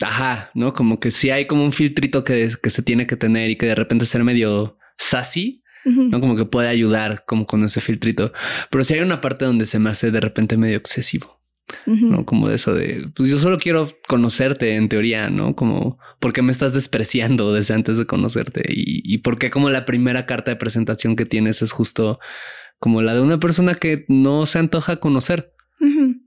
ajá, 0.00 0.50
¿no? 0.54 0.72
Como 0.72 1.00
que 1.00 1.10
sí 1.10 1.30
hay 1.30 1.46
como 1.46 1.64
un 1.64 1.72
filtrito 1.72 2.24
que, 2.24 2.50
que 2.62 2.70
se 2.70 2.82
tiene 2.82 3.06
que 3.06 3.16
tener 3.16 3.50
y 3.50 3.56
que 3.56 3.66
de 3.66 3.74
repente 3.74 4.06
ser 4.06 4.24
medio 4.24 4.78
sassy. 4.96 5.62
¿no? 5.84 6.20
Como 6.20 6.36
que 6.36 6.44
puede 6.44 6.68
ayudar 6.68 7.24
como 7.24 7.46
con 7.46 7.64
ese 7.64 7.80
filtrito. 7.80 8.32
Pero 8.70 8.84
sí 8.84 8.94
hay 8.94 9.00
una 9.00 9.22
parte 9.22 9.46
donde 9.46 9.64
se 9.64 9.78
me 9.78 9.88
hace 9.88 10.10
de 10.10 10.20
repente 10.20 10.58
medio 10.58 10.76
excesivo. 10.76 11.40
¿no? 11.86 12.26
Como 12.26 12.48
de 12.48 12.56
eso 12.56 12.74
de, 12.74 13.10
pues 13.14 13.28
yo 13.28 13.38
solo 13.38 13.58
quiero 13.58 13.88
conocerte 14.06 14.74
en 14.74 14.88
teoría, 14.88 15.30
¿no? 15.30 15.54
Como, 15.54 15.98
¿por 16.18 16.32
qué 16.32 16.42
me 16.42 16.52
estás 16.52 16.74
despreciando 16.74 17.54
desde 17.54 17.74
antes 17.74 17.96
de 17.96 18.06
conocerte? 18.06 18.64
Y, 18.68 19.02
y 19.04 19.18
por 19.18 19.38
qué 19.38 19.50
como 19.50 19.70
la 19.70 19.86
primera 19.86 20.26
carta 20.26 20.50
de 20.50 20.56
presentación 20.56 21.16
que 21.16 21.26
tienes 21.26 21.62
es 21.62 21.72
justo 21.72 22.18
como 22.78 23.02
la 23.02 23.14
de 23.14 23.20
una 23.20 23.38
persona 23.38 23.74
que 23.74 24.04
no 24.08 24.46
se 24.46 24.58
antoja 24.58 25.00
conocer. 25.00 25.54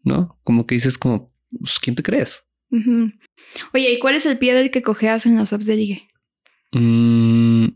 ¿no? 0.04 0.40
Como 0.44 0.66
que 0.66 0.76
dices 0.76 0.98
como, 0.98 1.32
pues, 1.52 1.80
¿quién 1.80 1.96
te 1.96 2.04
crees? 2.04 2.46
Oye, 2.72 3.92
¿y 3.92 4.00
cuál 4.00 4.16
es 4.16 4.26
el 4.26 4.38
pie 4.38 4.54
del 4.54 4.72
que 4.72 4.82
cojeas 4.82 5.26
en 5.26 5.36
las 5.36 5.54
apps 5.54 5.66
de 5.66 5.76
ligue? 5.76 6.10
Mm, 6.74 7.68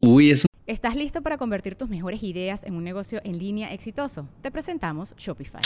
Uy, 0.00 0.30
es 0.30 0.46
¿Estás 0.66 0.96
listo 0.96 1.22
para 1.22 1.38
convertir 1.38 1.74
tus 1.76 1.88
mejores 1.88 2.22
ideas 2.22 2.64
en 2.64 2.74
un 2.74 2.82
negocio 2.82 3.20
en 3.24 3.38
línea 3.38 3.72
exitoso? 3.72 4.28
Te 4.42 4.50
presentamos 4.50 5.14
Shopify. 5.16 5.62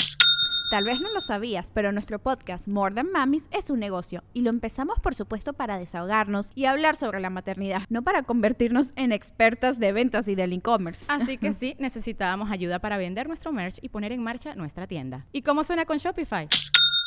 Tal 0.71 0.85
vez 0.85 1.01
no 1.01 1.13
lo 1.13 1.21
sabías, 1.21 1.73
pero 1.75 1.91
nuestro 1.91 2.19
podcast 2.21 2.69
More 2.69 2.95
Than 2.95 3.11
Mamis 3.11 3.49
es 3.51 3.71
un 3.71 3.81
negocio 3.81 4.23
y 4.35 4.43
lo 4.43 4.51
empezamos 4.51 5.01
por 5.01 5.15
supuesto 5.15 5.53
para 5.53 5.79
desahogarnos 5.79 6.53
y 6.55 6.67
hablar 6.67 6.97
sobre 6.97 7.19
la 7.19 7.31
maternidad, 7.31 7.83
no 7.89 8.03
para 8.03 8.23
convertirnos 8.23 8.93
en 8.95 9.11
expertas 9.11 9.81
de 9.81 9.93
ventas 9.93 10.29
y 10.29 10.35
del 10.35 10.53
e-commerce. 10.53 11.07
Así 11.09 11.39
que 11.39 11.53
sí, 11.55 11.77
necesitábamos 11.79 12.51
ayuda 12.51 12.79
para 12.79 12.99
vender 12.99 13.27
nuestro 13.27 13.53
merch 13.53 13.79
y 13.83 13.89
poner 13.89 14.13
en 14.13 14.23
marcha 14.23 14.55
nuestra 14.55 14.87
tienda. 14.87 15.27
¿Y 15.33 15.43
cómo 15.43 15.65
suena 15.65 15.87
con 15.87 15.99
Shopify? 15.99 16.47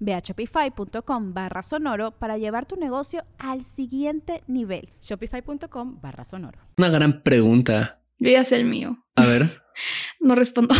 Ve 0.00 0.14
a 0.14 0.20
shopify.com 0.20 1.34
barra 1.34 1.62
sonoro 1.62 2.12
para 2.12 2.38
llevar 2.38 2.66
tu 2.66 2.76
negocio 2.76 3.24
al 3.38 3.62
siguiente 3.62 4.42
nivel. 4.46 4.90
Shopify.com 5.00 6.00
barra 6.00 6.24
sonoro. 6.24 6.60
una 6.76 6.88
gran 6.88 7.22
pregunta. 7.22 8.02
Yo 8.18 8.30
ya 8.30 8.44
sé 8.44 8.56
el 8.56 8.64
mío. 8.64 8.96
A 9.16 9.26
ver. 9.26 9.46
No 10.20 10.34
respondo. 10.34 10.74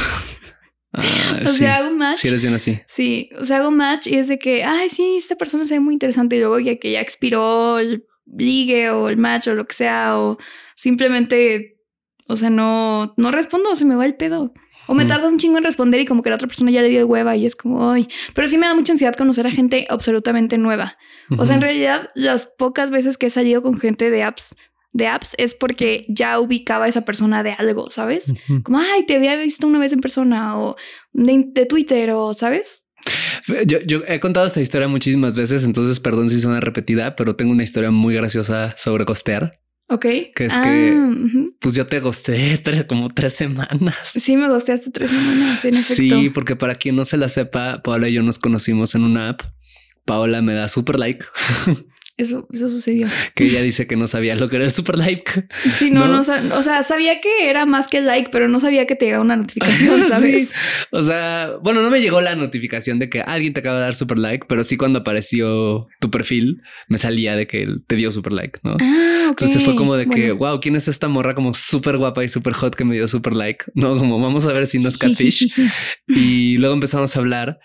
Ah, 0.92 1.40
o 1.44 1.48
sí. 1.48 1.58
sea, 1.58 1.76
hago 1.78 1.88
un 1.88 1.96
match. 1.96 2.18
Si 2.18 2.28
eres 2.28 2.42
bien 2.42 2.52
así. 2.52 2.78
Sí, 2.86 3.30
o 3.40 3.46
sea, 3.46 3.58
hago 3.58 3.70
match 3.70 4.08
y 4.08 4.16
es 4.16 4.28
de 4.28 4.38
que, 4.38 4.62
ay, 4.64 4.90
sí, 4.90 5.16
esta 5.16 5.36
persona 5.36 5.64
se 5.64 5.74
ve 5.74 5.80
muy 5.80 5.94
interesante 5.94 6.36
y 6.36 6.40
luego 6.40 6.58
ya 6.58 6.76
que 6.76 6.92
ya 6.92 7.00
expiró 7.00 7.78
el 7.78 8.04
ligue 8.26 8.90
o 8.90 9.08
el 9.08 9.16
match 9.16 9.46
o 9.48 9.54
lo 9.54 9.66
que 9.66 9.74
sea, 9.74 10.18
o 10.18 10.36
simplemente, 10.74 11.78
o 12.26 12.36
sea, 12.36 12.50
no, 12.50 13.14
no 13.16 13.30
respondo, 13.30 13.74
se 13.74 13.84
me 13.86 13.94
va 13.96 14.04
el 14.04 14.16
pedo. 14.16 14.52
O 14.90 14.94
me 14.94 15.04
Mm. 15.04 15.08
tarda 15.08 15.28
un 15.28 15.38
chingo 15.38 15.56
en 15.58 15.62
responder 15.62 16.00
y 16.00 16.04
como 16.04 16.20
que 16.22 16.30
la 16.30 16.34
otra 16.34 16.48
persona 16.48 16.72
ya 16.72 16.82
le 16.82 16.88
dio 16.88 17.06
hueva 17.06 17.36
y 17.36 17.46
es 17.46 17.54
como, 17.54 17.92
ay, 17.92 18.08
pero 18.34 18.48
sí 18.48 18.58
me 18.58 18.66
da 18.66 18.74
mucha 18.74 18.92
ansiedad 18.92 19.14
conocer 19.14 19.46
a 19.46 19.52
gente 19.52 19.86
absolutamente 19.88 20.58
nueva. 20.58 20.98
O 21.38 21.44
sea, 21.44 21.54
en 21.54 21.62
realidad, 21.62 22.10
las 22.16 22.46
pocas 22.46 22.90
veces 22.90 23.16
que 23.16 23.26
he 23.26 23.30
salido 23.30 23.62
con 23.62 23.78
gente 23.78 24.10
de 24.10 24.24
apps, 24.24 24.56
de 24.92 25.06
apps 25.06 25.34
es 25.38 25.54
porque 25.54 26.06
ya 26.08 26.40
ubicaba 26.40 26.86
a 26.86 26.88
esa 26.88 27.04
persona 27.04 27.44
de 27.44 27.52
algo, 27.52 27.88
¿sabes? 27.90 28.32
Como, 28.64 28.80
ay, 28.80 29.06
te 29.06 29.14
había 29.14 29.36
visto 29.36 29.68
una 29.68 29.78
vez 29.78 29.92
en 29.92 30.00
persona 30.00 30.58
o 30.58 30.74
de, 31.12 31.44
de 31.46 31.66
Twitter 31.66 32.10
o, 32.10 32.34
¿sabes? 32.34 32.82
Yo, 33.66 33.78
yo 33.86 34.00
he 34.08 34.18
contado 34.18 34.46
esta 34.46 34.60
historia 34.60 34.88
muchísimas 34.88 35.36
veces, 35.36 35.62
entonces 35.64 36.00
perdón 36.00 36.28
si 36.28 36.40
suena 36.40 36.58
repetida, 36.60 37.14
pero 37.14 37.36
tengo 37.36 37.52
una 37.52 37.62
historia 37.62 37.92
muy 37.92 38.14
graciosa 38.14 38.74
sobre 38.76 39.04
gostear. 39.04 39.52
Ok. 39.90 40.02
Que 40.34 40.46
es 40.46 40.54
Ah, 40.54 40.60
que-. 40.62 41.50
Pues 41.58 41.74
yo 41.74 41.86
te 41.86 42.00
gosté 42.00 42.56
tres, 42.64 42.84
como 42.86 43.08
tres 43.12 43.34
semanas. 43.34 43.96
Sí, 44.04 44.36
me 44.36 44.48
gusté 44.48 44.72
hasta 44.72 44.90
tres 44.90 45.10
semanas, 45.10 45.64
en 45.64 45.74
efecto. 45.74 45.94
Sí, 46.20 46.30
porque 46.30 46.56
para 46.56 46.76
quien 46.76 46.96
no 46.96 47.04
se 47.04 47.16
la 47.16 47.28
sepa, 47.28 47.82
Paola 47.82 48.08
y 48.08 48.14
yo 48.14 48.22
nos 48.22 48.38
conocimos 48.38 48.94
en 48.94 49.02
una 49.04 49.30
app. 49.30 49.42
Paola 50.04 50.40
me 50.42 50.54
da 50.54 50.68
super 50.68 50.98
like, 50.98 51.24
Eso, 52.20 52.46
eso 52.52 52.68
sucedió. 52.68 53.08
que 53.34 53.44
ella 53.44 53.62
dice 53.62 53.86
que 53.86 53.96
no 53.96 54.06
sabía 54.06 54.36
lo 54.36 54.48
que 54.48 54.56
era 54.56 54.64
el 54.64 54.70
super 54.72 54.96
like. 54.98 55.48
Sí, 55.72 55.90
no, 55.90 56.06
¿No? 56.06 56.22
no, 56.22 56.56
o 56.56 56.62
sea, 56.62 56.82
sabía 56.82 57.20
que 57.20 57.48
era 57.48 57.66
más 57.66 57.88
que 57.88 58.00
like, 58.00 58.30
pero 58.30 58.48
no 58.48 58.60
sabía 58.60 58.86
que 58.86 58.94
te 58.96 59.06
llegaba 59.06 59.24
una 59.24 59.36
notificación, 59.36 60.02
¿sabes? 60.08 60.48
Sí. 60.48 60.54
O 60.90 61.02
sea, 61.02 61.52
bueno, 61.62 61.82
no 61.82 61.90
me 61.90 62.00
llegó 62.00 62.20
la 62.20 62.34
notificación 62.34 62.98
de 62.98 63.08
que 63.08 63.20
alguien 63.22 63.52
te 63.52 63.60
acaba 63.60 63.76
de 63.78 63.82
dar 63.84 63.94
super 63.94 64.18
like, 64.18 64.46
pero 64.48 64.64
sí 64.64 64.76
cuando 64.76 65.00
apareció 65.00 65.86
tu 66.00 66.10
perfil 66.10 66.60
me 66.88 66.98
salía 66.98 67.36
de 67.36 67.46
que 67.46 67.62
él 67.62 67.82
te 67.86 67.96
dio 67.96 68.10
super 68.12 68.32
like, 68.32 68.58
¿no? 68.62 68.76
Ah. 68.80 69.26
Entonces 69.30 69.62
fue 69.64 69.76
como 69.76 69.94
de 69.96 70.06
que, 70.06 70.32
Bueno. 70.32 70.36
wow, 70.52 70.60
¿quién 70.60 70.76
es 70.76 70.88
esta 70.88 71.08
morra 71.08 71.34
como 71.34 71.54
súper 71.54 71.96
guapa 71.96 72.24
y 72.24 72.28
súper 72.28 72.52
hot 72.54 72.74
que 72.74 72.84
me 72.84 72.94
dio 72.94 73.06
super 73.08 73.34
like? 73.34 73.64
No, 73.74 73.96
como 73.96 74.20
vamos 74.20 74.46
a 74.46 74.52
ver 74.52 74.66
si 74.66 74.78
no 74.78 74.88
es 74.88 74.98
catfish. 74.98 75.52
y 76.08 76.56
luego 76.58 76.74
empezamos 76.74 77.14
a 77.16 77.18
hablar 77.20 77.58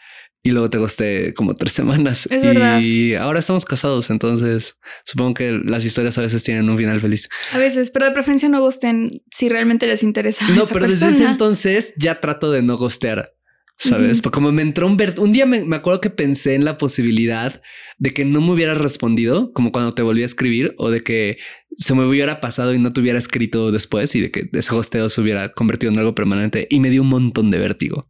y 0.45 0.51
luego 0.51 0.69
te 0.69 0.77
gusté 0.77 1.33
como 1.33 1.55
tres 1.55 1.73
semanas. 1.79 2.27
Es 2.31 2.43
y 2.43 2.47
verdad. 2.47 2.81
ahora 3.23 3.39
estamos 3.39 3.65
casados, 3.65 4.09
entonces 4.11 4.77
supongo 5.03 5.33
que 5.33 5.51
las 5.51 5.83
historias 5.83 6.17
a 6.17 6.21
veces 6.21 6.43
tienen 6.43 6.69
un 6.69 6.77
final 6.77 7.01
feliz. 7.01 7.27
A 7.51 7.57
veces, 7.57 7.89
pero 7.91 8.05
de 8.05 8.11
preferencia 8.11 8.47
no 8.47 8.61
gusten 8.61 9.11
si 9.31 9.49
realmente 9.49 9.87
les 9.87 10.03
interesa. 10.03 10.47
No, 10.49 10.63
esa 10.63 10.73
pero 10.73 10.85
desde 10.87 11.07
ese 11.07 11.17
persona. 11.17 11.31
entonces 11.31 11.93
ya 11.97 12.21
trato 12.21 12.51
de 12.51 12.61
no 12.61 12.77
gostear. 12.77 13.34
¿Sabes? 13.77 14.21
Como 14.21 14.51
me 14.53 14.61
entró 14.61 14.87
un 14.87 14.95
ver, 14.95 15.15
un 15.19 15.33
día 15.33 15.45
me, 15.45 15.65
me, 15.65 15.75
acuerdo 15.75 15.99
que 15.99 16.09
pensé 16.09 16.55
en 16.55 16.63
la 16.63 16.77
posibilidad 16.77 17.61
de 17.97 18.11
que 18.11 18.23
no 18.23 18.39
me 18.39 18.53
hubieras 18.53 18.77
respondido, 18.77 19.51
como 19.51 19.73
cuando 19.73 19.93
te 19.93 20.01
volví 20.01 20.21
a 20.21 20.25
escribir, 20.25 20.73
o 20.77 20.89
de 20.89 21.01
que 21.01 21.37
se 21.77 21.93
me 21.93 22.05
hubiera 22.05 22.39
pasado 22.39 22.73
y 22.73 22.79
no 22.79 22.93
te 22.93 23.01
hubiera 23.01 23.19
escrito 23.19 23.71
después 23.71 24.15
y 24.15 24.21
de 24.21 24.31
que 24.31 24.49
ese 24.53 24.73
hosteo 24.73 25.09
se 25.09 25.21
hubiera 25.21 25.51
convertido 25.51 25.91
en 25.91 25.99
algo 25.99 26.15
permanente 26.15 26.67
y 26.69 26.79
me 26.79 26.89
dio 26.89 27.01
un 27.01 27.09
montón 27.09 27.51
de 27.51 27.59
vértigo. 27.59 28.07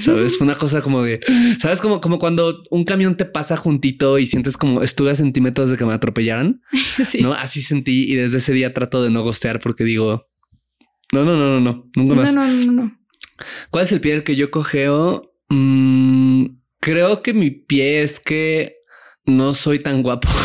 Sabes? 0.00 0.36
Fue 0.36 0.44
una 0.46 0.56
cosa 0.56 0.82
como 0.82 1.02
de, 1.02 1.20
sabes, 1.58 1.80
como, 1.80 2.00
como 2.00 2.18
cuando 2.18 2.62
un 2.70 2.84
camión 2.84 3.16
te 3.16 3.24
pasa 3.24 3.56
juntito 3.56 4.18
y 4.18 4.26
sientes 4.26 4.56
como 4.56 4.82
estuve 4.82 5.10
a 5.10 5.14
centímetros 5.14 5.70
de 5.70 5.76
que 5.76 5.86
me 5.86 5.94
atropellaran. 5.94 6.60
No, 7.20 7.32
así 7.32 7.62
sentí 7.62 8.10
y 8.10 8.14
desde 8.14 8.38
ese 8.38 8.52
día 8.52 8.74
trato 8.74 9.02
de 9.02 9.10
no 9.10 9.22
gostear 9.22 9.60
porque 9.60 9.82
digo, 9.82 10.26
no, 11.12 11.24
no, 11.24 11.36
no, 11.36 11.58
no, 11.58 11.60
no, 11.60 11.90
nunca 11.96 12.14
más. 12.14 12.34
No, 12.34 12.46
no, 12.46 12.54
no, 12.54 12.72
no. 12.72 12.97
¿Cuál 13.70 13.84
es 13.84 13.92
el 13.92 14.00
pie 14.00 14.12
del 14.12 14.24
que 14.24 14.36
yo 14.36 14.50
cogeo? 14.50 15.34
Mm, 15.48 16.46
creo 16.80 17.22
que 17.22 17.32
mi 17.32 17.50
pie 17.50 18.02
es 18.02 18.20
que 18.20 18.76
no 19.24 19.54
soy 19.54 19.78
tan 19.80 20.02
guapo. 20.02 20.28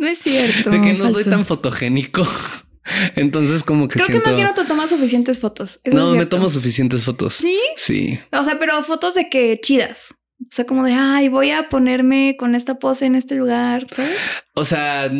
No 0.00 0.06
es 0.06 0.18
cierto. 0.18 0.70
De 0.70 0.80
que 0.80 0.94
no 0.94 1.10
soy 1.10 1.24
tan 1.24 1.44
fotogénico. 1.44 2.26
Entonces, 3.16 3.62
como 3.62 3.86
que 3.86 3.94
Creo 3.94 4.06
siento... 4.06 4.22
que 4.22 4.28
más 4.30 4.36
bien 4.36 4.48
no 4.48 4.54
te 4.54 4.64
tomas 4.64 4.88
suficientes 4.88 5.38
fotos. 5.38 5.80
Eso 5.84 5.94
no, 5.94 6.12
me 6.14 6.24
tomo 6.24 6.48
suficientes 6.48 7.04
fotos. 7.04 7.34
¿Sí? 7.34 7.60
Sí. 7.76 8.18
O 8.32 8.42
sea, 8.42 8.58
pero 8.58 8.82
fotos 8.82 9.14
de 9.14 9.28
que 9.28 9.60
chidas. 9.62 10.14
O 10.40 10.48
sea, 10.48 10.64
como 10.64 10.84
de, 10.84 10.94
ay, 10.94 11.28
voy 11.28 11.50
a 11.50 11.68
ponerme 11.68 12.36
con 12.38 12.54
esta 12.54 12.78
pose 12.78 13.04
en 13.04 13.14
este 13.14 13.34
lugar, 13.34 13.88
¿sabes? 13.90 14.22
O 14.60 14.64
sea, 14.64 15.10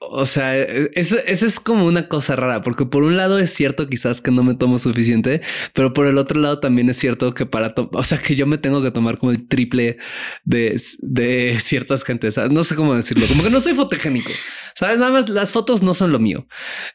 o 0.00 0.26
sea, 0.26 0.60
eso, 0.60 1.16
es 1.24 1.60
como 1.60 1.86
una 1.86 2.08
cosa 2.08 2.34
rara, 2.34 2.64
porque 2.64 2.84
por 2.84 3.04
un 3.04 3.16
lado 3.16 3.38
es 3.38 3.54
cierto 3.54 3.88
quizás 3.88 4.20
que 4.20 4.32
no 4.32 4.42
me 4.42 4.54
tomo 4.54 4.80
suficiente, 4.80 5.40
pero 5.72 5.92
por 5.92 6.06
el 6.06 6.18
otro 6.18 6.40
lado 6.40 6.58
también 6.58 6.90
es 6.90 6.96
cierto 6.96 7.32
que 7.32 7.46
para, 7.46 7.76
o 7.76 8.02
sea, 8.02 8.18
que 8.18 8.34
yo 8.34 8.44
me 8.44 8.58
tengo 8.58 8.82
que 8.82 8.90
tomar 8.90 9.18
como 9.18 9.30
el 9.30 9.46
triple 9.46 9.98
de, 10.42 10.80
de 10.98 11.60
ciertas 11.60 12.02
gentes. 12.02 12.36
No 12.50 12.64
sé 12.64 12.74
cómo 12.74 12.92
decirlo, 12.92 13.24
como 13.28 13.44
que 13.44 13.50
no 13.50 13.60
soy 13.60 13.74
fotogénico, 13.74 14.32
sabes? 14.74 14.98
Nada 14.98 15.12
más 15.12 15.28
las 15.28 15.52
fotos 15.52 15.80
no 15.84 15.94
son 15.94 16.10
lo 16.10 16.18
mío. 16.18 16.48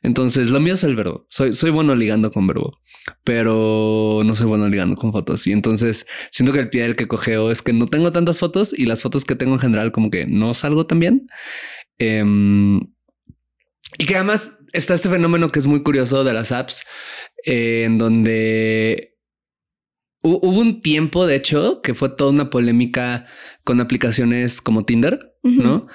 Entonces, 0.03 0.49
lo 0.49 0.59
mío 0.59 0.73
es 0.73 0.83
el 0.83 0.97
verbo. 0.97 1.25
Soy, 1.29 1.53
soy 1.53 1.69
bueno 1.69 1.95
ligando 1.95 2.31
con 2.31 2.47
verbo, 2.47 2.81
pero 3.23 4.23
no 4.25 4.35
soy 4.35 4.47
bueno 4.47 4.67
ligando 4.67 4.97
con 4.97 5.13
fotos. 5.13 5.47
Y 5.47 5.53
entonces 5.53 6.05
siento 6.31 6.51
que 6.51 6.59
el 6.59 6.69
pie 6.69 6.81
del 6.81 6.97
que 6.97 7.07
cogeo 7.07 7.49
es 7.49 7.61
que 7.61 7.71
no 7.71 7.87
tengo 7.87 8.11
tantas 8.11 8.39
fotos 8.39 8.77
y 8.77 8.87
las 8.87 9.01
fotos 9.01 9.23
que 9.23 9.35
tengo 9.35 9.53
en 9.53 9.59
general 9.59 9.93
como 9.93 10.11
que 10.11 10.25
no 10.27 10.53
salgo 10.53 10.85
tan 10.85 10.99
bien. 10.99 11.27
Em, 11.99 12.79
y 13.97 14.05
que 14.05 14.15
además 14.15 14.57
está 14.73 14.93
este 14.93 15.09
fenómeno 15.09 15.51
que 15.51 15.59
es 15.59 15.67
muy 15.67 15.81
curioso 15.83 16.23
de 16.23 16.33
las 16.33 16.51
apps, 16.51 16.83
eh, 17.45 17.83
en 17.85 17.97
donde 17.97 19.15
hu- 20.23 20.39
hubo 20.41 20.59
un 20.59 20.81
tiempo, 20.81 21.25
de 21.25 21.35
hecho, 21.35 21.81
que 21.81 21.93
fue 21.93 22.09
toda 22.09 22.31
una 22.31 22.49
polémica 22.49 23.25
con 23.63 23.79
aplicaciones 23.81 24.61
como 24.61 24.83
Tinder. 24.85 25.33
¿no? 25.63 25.87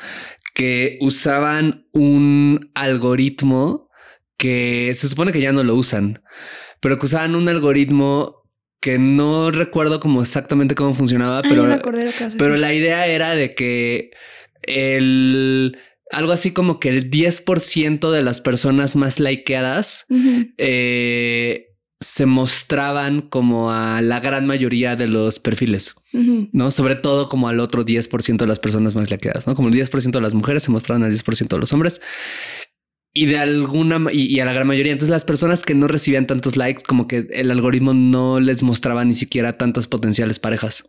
Que 0.55 0.99
usaban 1.03 1.87
un 1.93 2.71
algoritmo 2.75 3.89
que 4.39 4.93
se 4.95 5.09
supone 5.09 5.31
que 5.33 5.41
ya 5.43 5.53
no 5.53 5.63
lo 5.63 5.75
usan, 5.75 6.23
pero 6.81 6.99
que 6.99 7.05
usaban 7.07 7.35
un 7.35 7.49
algoritmo 7.49 8.43
que 8.81 8.99
no 8.99 9.51
recuerdo 9.51 10.01
como 10.01 10.23
exactamente 10.23 10.75
cómo 10.75 10.95
funcionaba, 10.95 11.43
Ay, 11.45 11.49
pero 12.39 12.57
la 12.57 12.73
idea 12.75 13.07
era 13.07 13.35
de 13.35 13.55
que 13.55 14.11
el 14.63 15.77
algo 16.13 16.33
así 16.33 16.53
como 16.53 16.79
que 16.79 16.91
el 16.91 17.11
10% 17.11 18.11
de 18.11 18.23
las 18.23 18.41
personas 18.41 18.97
más 18.97 19.19
likeadas 19.19 20.07
eh, 20.59 21.67
se 22.01 22.27
mostraban 22.27 23.23
como 23.23 23.73
a 23.73 24.03
la 24.03 24.21
gran 24.21 24.47
mayoría 24.47 24.95
de 24.97 25.07
los 25.07 25.39
perfiles. 25.39 25.95
¿no? 26.13 26.71
Sobre 26.71 26.97
todo 26.97 27.29
como 27.29 27.49
al 27.49 27.61
otro 27.61 27.85
10% 27.85 28.37
de 28.37 28.47
las 28.47 28.59
personas 28.59 28.95
más 28.95 29.11
likeadas, 29.11 29.47
¿no? 29.47 29.55
Como 29.55 29.69
el 29.69 29.75
10% 29.75 30.11
de 30.11 30.21
las 30.21 30.35
mujeres 30.35 30.63
se 30.63 30.71
mostraban 30.71 31.03
al 31.03 31.13
10% 31.13 31.49
de 31.49 31.59
los 31.59 31.73
hombres. 31.73 32.01
Y 33.15 33.27
de 33.27 33.39
alguna 33.39 34.11
y, 34.11 34.27
y 34.27 34.41
a 34.41 34.47
la 34.47 34.55
gran 34.55 34.67
mayoría. 34.67 34.93
Entonces, 34.93 35.11
las 35.11 35.25
personas 35.25 35.65
que 35.65 35.75
no 35.75 35.87
recibían 35.87 36.27
tantos 36.27 36.57
likes, 36.57 36.83
como 36.87 37.07
que 37.07 37.29
el 37.31 37.51
algoritmo 37.51 37.93
no 37.93 38.41
les 38.41 38.63
mostraba 38.63 39.05
ni 39.05 39.15
siquiera 39.15 39.59
tantas 39.59 39.87
potenciales 39.87 40.39
parejas. 40.39 40.87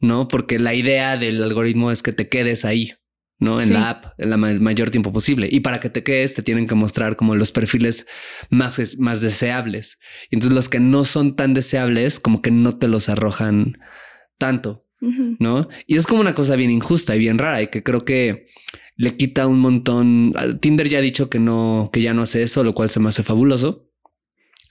¿no? 0.00 0.28
Porque 0.28 0.58
la 0.58 0.74
idea 0.74 1.16
del 1.16 1.42
algoritmo 1.42 1.90
es 1.90 2.02
que 2.02 2.12
te 2.12 2.28
quedes 2.28 2.64
ahí, 2.64 2.94
¿no? 3.42 3.60
En 3.60 3.66
Sí. 3.66 3.72
la 3.72 3.90
app, 3.90 4.04
en 4.18 4.30
la 4.30 4.36
ma- 4.36 4.52
mayor 4.54 4.90
tiempo 4.90 5.12
posible. 5.12 5.48
Y 5.50 5.60
para 5.60 5.80
que 5.80 5.90
te 5.90 6.02
quedes, 6.02 6.34
te 6.34 6.42
tienen 6.42 6.66
que 6.66 6.74
mostrar 6.74 7.16
como 7.16 7.34
los 7.34 7.50
perfiles 7.52 8.06
más, 8.50 8.96
más 8.98 9.20
deseables. 9.20 9.98
Y 10.30 10.36
entonces 10.36 10.54
los 10.54 10.68
que 10.68 10.80
no 10.80 11.04
son 11.04 11.34
tan 11.36 11.52
deseables, 11.54 12.20
como 12.20 12.40
que 12.40 12.50
no 12.50 12.78
te 12.78 12.88
los 12.88 13.08
arrojan 13.08 13.78
tanto. 14.38 14.86
¿no? 15.40 15.68
Y 15.88 15.96
es 15.96 16.06
como 16.06 16.20
una 16.20 16.32
cosa 16.32 16.54
bien 16.54 16.70
injusta 16.70 17.16
y 17.16 17.18
bien 17.18 17.36
rara 17.38 17.60
y 17.60 17.66
que 17.66 17.82
creo 17.82 18.04
que 18.04 18.46
le 18.96 19.16
quita 19.16 19.48
un 19.48 19.58
montón. 19.58 20.32
Tinder 20.60 20.88
ya 20.88 20.98
ha 20.98 21.00
dicho 21.02 21.28
que 21.28 21.40
no, 21.40 21.90
que 21.92 22.00
ya 22.02 22.14
no 22.14 22.22
hace 22.22 22.44
eso, 22.44 22.62
lo 22.62 22.72
cual 22.72 22.88
se 22.88 23.00
me 23.00 23.08
hace 23.08 23.24
fabuloso. 23.24 23.90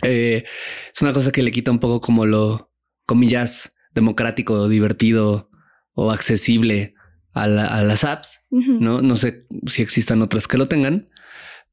Eh, 0.04 0.46
es 0.94 1.02
una 1.02 1.12
cosa 1.12 1.34
que 1.34 1.44
le 1.44 1.52
quita 1.52 1.70
un 1.72 1.80
poco 1.80 2.00
como 2.00 2.26
lo, 2.26 2.72
comillas, 3.06 3.76
democrático, 3.94 4.70
divertido 4.70 5.50
o 5.94 6.12
accesible 6.12 6.94
a, 7.34 7.48
la- 7.48 7.68
a 7.68 7.84
las 7.84 8.04
apps. 8.04 8.42
No, 8.50 9.02
no 9.02 9.16
sé 9.18 9.46
si 9.68 9.82
existan 9.82 10.22
otras 10.22 10.48
que 10.48 10.58
lo 10.58 10.68
tengan, 10.68 11.10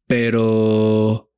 pero 0.06 1.30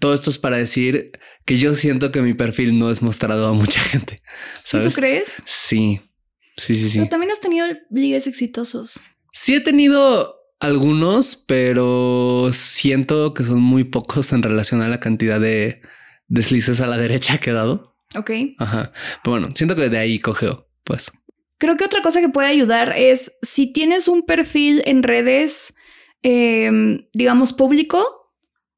todo 0.00 0.14
esto 0.14 0.30
es 0.30 0.38
para 0.38 0.56
decir 0.56 1.12
que 1.44 1.58
yo 1.58 1.74
siento 1.74 2.10
que 2.10 2.22
mi 2.22 2.34
perfil 2.34 2.78
no 2.78 2.90
es 2.90 3.02
mostrado 3.02 3.46
a 3.46 3.52
mucha 3.52 3.80
gente. 3.92 4.22
¿Sí 4.54 4.78
tú 4.78 4.90
¿Sabes? 4.90 4.94
crees? 4.96 5.42
Sí, 5.44 6.00
sí, 6.56 6.74
sí, 6.74 6.88
sí. 6.88 6.98
Pero 6.98 7.08
también 7.10 7.32
has 7.32 7.40
tenido 7.40 7.66
ligues 7.90 8.26
exitosos. 8.26 9.00
Sí 9.32 9.54
he 9.54 9.60
tenido 9.60 10.34
algunos, 10.58 11.36
pero 11.36 12.48
siento 12.52 13.34
que 13.34 13.44
son 13.44 13.60
muy 13.60 13.84
pocos 13.84 14.32
en 14.32 14.42
relación 14.42 14.80
a 14.82 14.88
la 14.88 14.98
cantidad 15.00 15.38
de 15.38 15.82
deslices 16.28 16.80
a 16.80 16.86
la 16.86 16.96
derecha 16.96 17.38
que 17.38 17.50
he 17.50 17.52
dado. 17.52 17.94
Ok. 18.16 18.30
Ajá. 18.58 18.92
Pero 19.22 19.36
bueno, 19.38 19.50
siento 19.54 19.76
que 19.76 19.88
de 19.90 19.98
ahí 19.98 20.18
cogeo, 20.18 20.68
pues. 20.84 21.12
Creo 21.58 21.76
que 21.76 21.84
otra 21.84 22.02
cosa 22.02 22.20
que 22.20 22.28
puede 22.28 22.48
ayudar 22.48 22.92
es 22.96 23.32
si 23.42 23.72
tienes 23.72 24.08
un 24.08 24.22
perfil 24.24 24.82
en 24.84 25.02
redes, 25.02 25.74
eh, 26.22 26.70
digamos, 27.12 27.52
público 27.52 28.04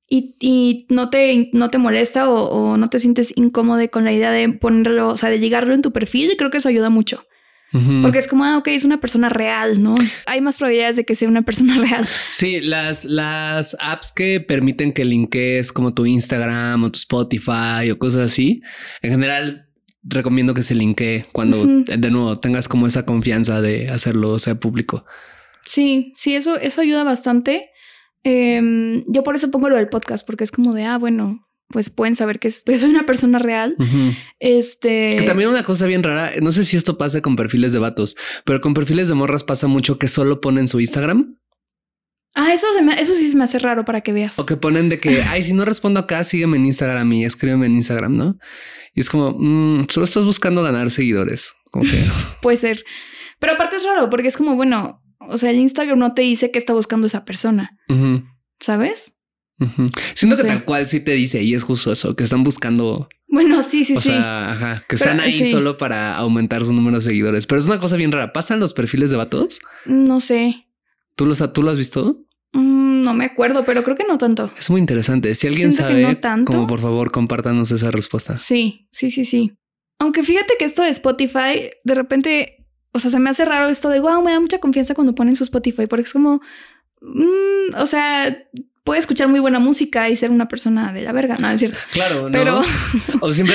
y, 0.08 0.36
y 0.40 0.86
no, 0.88 1.10
te, 1.10 1.50
no 1.52 1.70
te 1.70 1.78
molesta 1.78 2.30
o, 2.30 2.48
o 2.48 2.76
no 2.76 2.88
te 2.88 2.98
sientes 2.98 3.32
incómodo 3.36 3.88
con 3.90 4.04
la 4.04 4.12
idea 4.12 4.30
de 4.30 4.48
ponerlo, 4.48 5.08
o 5.08 5.16
sea, 5.16 5.28
de 5.30 5.38
ligarlo 5.38 5.74
en 5.74 5.82
tu 5.82 5.92
perfil, 5.92 6.36
creo 6.38 6.50
que 6.50 6.58
eso 6.58 6.68
ayuda 6.68 6.88
mucho. 6.90 7.24
Porque 7.70 8.18
es 8.18 8.28
como, 8.28 8.44
ah, 8.44 8.56
ok, 8.56 8.68
es 8.68 8.84
una 8.84 8.98
persona 8.98 9.28
real, 9.28 9.82
¿no? 9.82 9.96
Hay 10.24 10.40
más 10.40 10.56
probabilidades 10.56 10.96
de 10.96 11.04
que 11.04 11.14
sea 11.14 11.28
una 11.28 11.42
persona 11.42 11.76
real. 11.78 12.08
Sí, 12.30 12.60
las, 12.60 13.04
las 13.04 13.76
apps 13.78 14.10
que 14.10 14.40
permiten 14.40 14.92
que 14.92 15.04
linkees 15.04 15.70
como 15.70 15.92
tu 15.92 16.06
Instagram 16.06 16.84
o 16.84 16.90
tu 16.90 16.98
Spotify 16.98 17.90
o 17.92 17.98
cosas 17.98 18.32
así, 18.32 18.62
en 19.02 19.10
general 19.10 19.67
recomiendo 20.02 20.54
que 20.54 20.62
se 20.62 20.74
linkee 20.74 21.24
cuando 21.32 21.64
de 21.64 22.10
nuevo 22.10 22.38
tengas 22.38 22.68
como 22.68 22.86
esa 22.86 23.04
confianza 23.04 23.60
de 23.60 23.88
hacerlo 23.88 24.30
o 24.30 24.38
sea 24.38 24.54
público. 24.54 25.04
Sí, 25.64 26.12
sí, 26.14 26.34
eso, 26.34 26.56
eso 26.56 26.80
ayuda 26.80 27.04
bastante. 27.04 27.70
Em, 28.24 29.04
yo 29.06 29.22
por 29.22 29.36
eso 29.36 29.50
pongo 29.50 29.68
lo 29.68 29.76
del 29.76 29.88
podcast, 29.88 30.26
porque 30.26 30.44
es 30.44 30.50
como 30.50 30.72
de, 30.72 30.84
ah, 30.84 30.98
bueno, 30.98 31.46
pues 31.68 31.90
pueden 31.90 32.14
saber 32.14 32.38
que, 32.38 32.48
es, 32.48 32.62
que 32.62 32.78
soy 32.78 32.90
una 32.90 33.06
persona 33.06 33.38
real. 33.38 33.76
Este. 34.38 35.16
Que 35.16 35.24
también 35.24 35.50
una 35.50 35.62
cosa 35.62 35.86
bien 35.86 36.02
rara, 36.02 36.32
no 36.40 36.52
sé 36.52 36.64
si 36.64 36.76
esto 36.76 36.98
pasa 36.98 37.20
con 37.20 37.36
perfiles 37.36 37.72
de 37.72 37.78
vatos, 37.78 38.16
pero 38.44 38.60
con 38.60 38.74
perfiles 38.74 39.08
de 39.08 39.14
morras 39.14 39.44
pasa 39.44 39.66
mucho 39.66 39.98
que 39.98 40.08
solo 40.08 40.40
ponen 40.40 40.68
su 40.68 40.80
Instagram 40.80 41.37
Ah, 42.34 42.52
eso, 42.54 42.66
se 42.74 42.82
me- 42.82 43.00
eso 43.00 43.14
sí 43.14 43.28
se 43.28 43.36
me 43.36 43.44
hace 43.44 43.58
raro 43.58 43.84
para 43.84 44.00
que 44.02 44.12
veas. 44.12 44.38
o 44.38 44.46
que 44.46 44.56
ponen 44.56 44.88
de 44.88 45.00
que, 45.00 45.22
ay, 45.22 45.42
si 45.42 45.52
no 45.54 45.64
respondo 45.64 45.98
acá, 46.00 46.22
sígueme 46.24 46.56
en 46.56 46.66
Instagram 46.66 47.12
y 47.12 47.24
escríbeme 47.24 47.66
en 47.66 47.76
Instagram, 47.76 48.16
¿no? 48.16 48.36
Y 48.94 49.00
es 49.00 49.08
como, 49.10 49.34
mm, 49.38 49.86
solo 49.90 50.04
estás 50.04 50.24
buscando 50.24 50.62
ganar 50.62 50.90
seguidores. 50.90 51.52
Como 51.70 51.84
que 51.84 51.90
Puede 52.42 52.56
ser. 52.56 52.84
Pero 53.40 53.54
aparte 53.54 53.76
es 53.76 53.84
raro 53.84 54.08
porque 54.10 54.28
es 54.28 54.36
como, 54.36 54.54
bueno, 54.56 55.00
o 55.20 55.36
sea, 55.38 55.50
el 55.50 55.56
Instagram 55.58 55.98
no 55.98 56.14
te 56.14 56.22
dice 56.22 56.50
qué 56.50 56.58
está 56.58 56.72
buscando 56.74 57.06
esa 57.06 57.24
persona, 57.24 57.76
¿sabes? 58.60 59.14
ujú. 59.60 59.88
siento 60.14 60.36
No 60.36 60.36
que 60.36 60.42
sé. 60.42 60.48
tal 60.48 60.64
cual 60.64 60.86
sí 60.86 61.00
te 61.00 61.12
dice 61.12 61.42
y 61.42 61.52
es 61.54 61.64
justo 61.64 61.90
eso, 61.92 62.14
que 62.14 62.22
están 62.24 62.44
buscando, 62.44 63.08
Bueno, 63.26 63.62
sí, 63.62 63.84
sí, 63.84 63.96
o 63.96 64.00
sí. 64.00 64.10
sea, 64.10 64.52
ajá, 64.52 64.84
que 64.88 64.96
Pero, 64.96 65.10
están 65.10 65.20
ahí 65.20 65.32
sí. 65.32 65.50
solo 65.50 65.76
para 65.76 66.16
aumentar 66.16 66.64
su 66.64 66.72
número 66.72 66.96
de 66.98 67.02
seguidores. 67.02 67.46
Pero 67.46 67.58
es 67.60 67.66
una 67.66 67.78
cosa 67.78 67.96
bien 67.96 68.12
rara. 68.12 68.32
¿Pasan 68.32 68.60
los 68.60 68.72
perfiles 68.72 69.10
de 69.10 69.16
vatos? 69.16 69.58
No 69.84 70.20
sé. 70.20 70.67
¿Tú, 71.18 71.26
los, 71.26 71.42
¿Tú 71.52 71.64
lo 71.64 71.72
has 71.72 71.76
visto? 71.76 72.24
Mm, 72.52 73.02
no 73.02 73.12
me 73.12 73.24
acuerdo, 73.24 73.64
pero 73.64 73.82
creo 73.82 73.96
que 73.96 74.04
no 74.04 74.18
tanto. 74.18 74.52
Es 74.56 74.70
muy 74.70 74.80
interesante. 74.80 75.34
Si 75.34 75.48
alguien 75.48 75.72
Siento 75.72 75.90
sabe, 75.90 76.02
no 76.02 76.16
tanto. 76.18 76.52
como 76.52 76.68
por 76.68 76.80
favor, 76.80 77.10
compártanos 77.10 77.72
esa 77.72 77.90
respuesta. 77.90 78.36
Sí, 78.36 78.86
sí, 78.92 79.10
sí, 79.10 79.24
sí. 79.24 79.58
Aunque 79.98 80.22
fíjate 80.22 80.54
que 80.56 80.64
esto 80.64 80.82
de 80.82 80.90
Spotify, 80.90 81.70
de 81.82 81.94
repente, 81.96 82.68
o 82.92 83.00
sea, 83.00 83.10
se 83.10 83.18
me 83.18 83.30
hace 83.30 83.44
raro 83.44 83.66
esto 83.66 83.88
de, 83.88 83.98
wow, 83.98 84.22
me 84.22 84.30
da 84.30 84.38
mucha 84.38 84.60
confianza 84.60 84.94
cuando 84.94 85.16
ponen 85.16 85.34
su 85.34 85.42
Spotify, 85.42 85.88
porque 85.88 86.04
es 86.04 86.12
como, 86.12 86.40
mm, 87.00 87.74
o 87.74 87.86
sea, 87.86 88.38
puede 88.88 89.00
escuchar 89.00 89.28
muy 89.28 89.38
buena 89.38 89.58
música 89.58 90.08
y 90.08 90.16
ser 90.16 90.30
una 90.30 90.48
persona 90.48 90.94
de 90.94 91.02
la 91.02 91.12
verga, 91.12 91.36
no 91.36 91.50
es 91.50 91.60
cierto. 91.60 91.78
Claro, 91.92 92.22
¿no? 92.22 92.30
Pero 92.30 92.58
o 93.20 93.30
siempre 93.34 93.54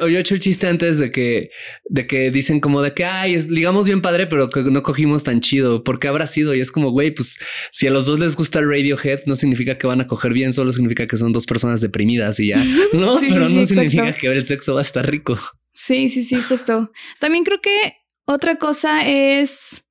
o, 0.00 0.06
yo 0.06 0.16
he 0.16 0.20
hecho 0.20 0.34
el 0.34 0.40
chiste 0.40 0.68
antes 0.68 1.00
de 1.00 1.10
que 1.10 1.50
de 1.86 2.06
que 2.06 2.30
dicen 2.30 2.60
como 2.60 2.80
de 2.80 2.94
que 2.94 3.04
ay, 3.04 3.36
ligamos 3.48 3.86
bien 3.86 4.02
padre, 4.02 4.28
pero 4.28 4.48
que 4.48 4.62
no 4.62 4.84
cogimos 4.84 5.24
tan 5.24 5.40
chido. 5.40 5.82
¿Por 5.82 5.98
qué 5.98 6.06
habrá 6.06 6.28
sido? 6.28 6.54
Y 6.54 6.60
es 6.60 6.70
como 6.70 6.92
güey, 6.92 7.10
pues 7.10 7.40
si 7.72 7.88
a 7.88 7.90
los 7.90 8.06
dos 8.06 8.20
les 8.20 8.36
gusta 8.36 8.60
el 8.60 8.70
Radiohead, 8.70 9.22
no 9.26 9.34
significa 9.34 9.76
que 9.78 9.88
van 9.88 10.00
a 10.00 10.06
coger 10.06 10.32
bien, 10.32 10.52
solo 10.52 10.70
significa 10.70 11.08
que 11.08 11.16
son 11.16 11.32
dos 11.32 11.44
personas 11.44 11.80
deprimidas 11.80 12.38
y 12.38 12.50
ya, 12.50 12.62
no, 12.92 13.18
pero 13.18 13.48
no 13.48 13.64
significa 13.64 14.12
que 14.12 14.28
el 14.28 14.44
sexo 14.44 14.74
va 14.74 14.80
a 14.80 14.82
estar 14.82 15.10
rico. 15.10 15.36
Sí, 15.72 16.08
sí, 16.08 16.22
sí, 16.22 16.40
justo. 16.40 16.92
También 17.18 17.42
creo 17.42 17.60
que 17.60 17.94
otra 18.26 18.58
cosa 18.58 19.04
es 19.08 19.87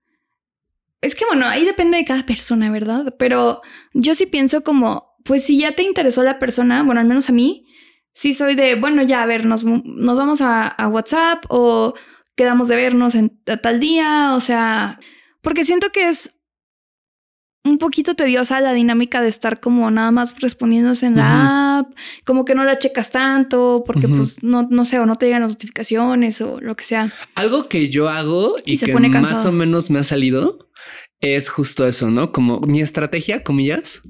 es 1.01 1.15
que 1.15 1.25
bueno, 1.25 1.47
ahí 1.47 1.65
depende 1.65 1.97
de 1.97 2.05
cada 2.05 2.25
persona, 2.25 2.71
¿verdad? 2.71 3.15
Pero 3.19 3.61
yo 3.93 4.15
sí 4.15 4.25
pienso 4.25 4.63
como, 4.63 5.15
pues 5.23 5.43
si 5.43 5.59
ya 5.59 5.73
te 5.73 5.83
interesó 5.83 6.23
la 6.23 6.39
persona, 6.39 6.83
bueno, 6.83 7.01
al 7.01 7.07
menos 7.07 7.29
a 7.29 7.33
mí, 7.33 7.65
sí 8.13 8.33
soy 8.33 8.55
de, 8.55 8.75
bueno, 8.75 9.03
ya, 9.03 9.21
a 9.21 9.25
ver, 9.25 9.45
nos, 9.45 9.63
nos 9.63 10.17
vamos 10.17 10.41
a, 10.41 10.75
WhatsApp 10.89 11.45
o 11.49 11.93
quedamos 12.35 12.67
de 12.67 12.75
vernos 12.75 13.15
en 13.15 13.37
tal 13.61 13.79
día, 13.79 14.33
o 14.35 14.39
sea, 14.39 14.99
porque 15.41 15.63
siento 15.63 15.91
que 15.91 16.07
es 16.07 16.33
un 17.63 17.77
poquito 17.77 18.15
tediosa 18.15 18.61
la 18.61 18.73
dinámica 18.73 19.21
de 19.21 19.27
estar 19.27 19.59
como 19.59 19.91
nada 19.91 20.09
más 20.11 20.39
respondiéndose 20.39 21.05
en 21.05 21.17
la 21.17 21.79
app, 21.79 21.93
como 22.23 22.45
que 22.45 22.55
no 22.55 22.63
la 22.63 22.79
checas 22.79 23.11
tanto, 23.11 23.83
porque 23.85 24.07
pues 24.07 24.41
no, 24.41 24.67
no 24.69 24.85
sé, 24.85 24.99
o 24.99 25.05
no 25.05 25.15
te 25.15 25.25
llegan 25.25 25.41
las 25.41 25.51
notificaciones 25.51 26.41
o 26.41 26.59
lo 26.61 26.75
que 26.75 26.85
sea. 26.85 27.13
Algo 27.35 27.67
que 27.67 27.89
yo 27.89 28.09
hago 28.09 28.55
y, 28.65 28.77
que 28.77 28.93
más 28.93 29.45
o 29.45 29.51
menos 29.51 29.89
me 29.89 29.99
ha 29.99 30.03
salido 30.03 30.66
es 31.21 31.49
justo 31.49 31.87
eso, 31.87 32.11
¿no? 32.11 32.31
Como 32.31 32.59
mi 32.61 32.81
estrategia, 32.81 33.43
comillas, 33.43 34.01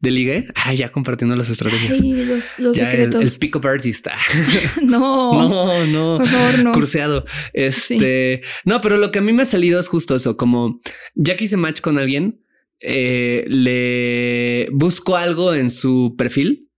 de 0.00 0.10
ligue. 0.10 0.46
Ya 0.76 0.90
compartiendo 0.92 1.36
las 1.36 1.48
estrategias. 1.48 2.00
Ay, 2.00 2.24
los, 2.24 2.58
los 2.58 2.76
secretos. 2.76 3.22
El, 3.22 3.28
el 3.28 3.38
pick-up 3.38 3.66
artista. 3.66 4.12
no. 4.82 5.48
no, 5.48 5.86
no. 5.86 6.18
Por 6.18 6.26
favor, 6.26 6.58
no. 6.58 6.72
Curseado. 6.72 7.24
Este. 7.52 8.42
No, 8.64 8.80
pero 8.80 8.98
lo 8.98 9.10
que 9.10 9.20
a 9.20 9.22
mí 9.22 9.32
me 9.32 9.42
ha 9.42 9.46
salido 9.46 9.80
es 9.80 9.88
justo 9.88 10.14
eso. 10.14 10.36
Como 10.36 10.80
ya 11.14 11.36
que 11.36 11.44
hice 11.44 11.56
match 11.56 11.80
con 11.80 11.98
alguien, 11.98 12.42
eh, 12.80 13.44
le 13.48 14.68
busco 14.72 15.16
algo 15.16 15.54
en 15.54 15.70
su 15.70 16.14
perfil 16.18 16.68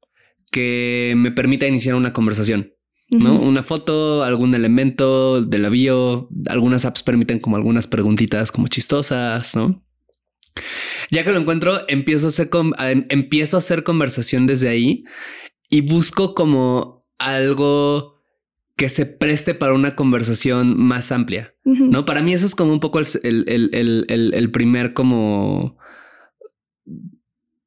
que 0.50 1.14
me 1.16 1.32
permita 1.32 1.66
iniciar 1.66 1.94
una 1.94 2.12
conversación. 2.12 2.73
¿No? 3.18 3.40
Una 3.40 3.62
foto, 3.62 4.22
algún 4.24 4.54
elemento 4.54 5.40
de 5.40 5.58
la 5.58 5.68
bio. 5.68 6.28
Algunas 6.46 6.84
apps 6.84 7.02
permiten 7.02 7.38
como 7.38 7.56
algunas 7.56 7.86
preguntitas 7.86 8.52
como 8.52 8.68
chistosas, 8.68 9.54
¿no? 9.56 9.82
Ya 11.10 11.24
que 11.24 11.32
lo 11.32 11.38
encuentro, 11.38 11.80
empiezo 11.88 12.26
a 12.26 12.28
hacer, 12.28 12.50
em, 12.78 13.06
empiezo 13.08 13.56
a 13.56 13.58
hacer 13.58 13.84
conversación 13.84 14.46
desde 14.46 14.68
ahí 14.68 15.04
y 15.68 15.80
busco 15.80 16.34
como 16.34 17.06
algo 17.18 18.14
que 18.76 18.88
se 18.88 19.06
preste 19.06 19.54
para 19.54 19.74
una 19.74 19.94
conversación 19.94 20.82
más 20.82 21.12
amplia, 21.12 21.54
¿no? 21.64 22.04
Para 22.04 22.22
mí 22.22 22.34
eso 22.34 22.46
es 22.46 22.54
como 22.54 22.72
un 22.72 22.80
poco 22.80 22.98
el 22.98 24.50
primer 24.52 24.94
como 24.94 25.78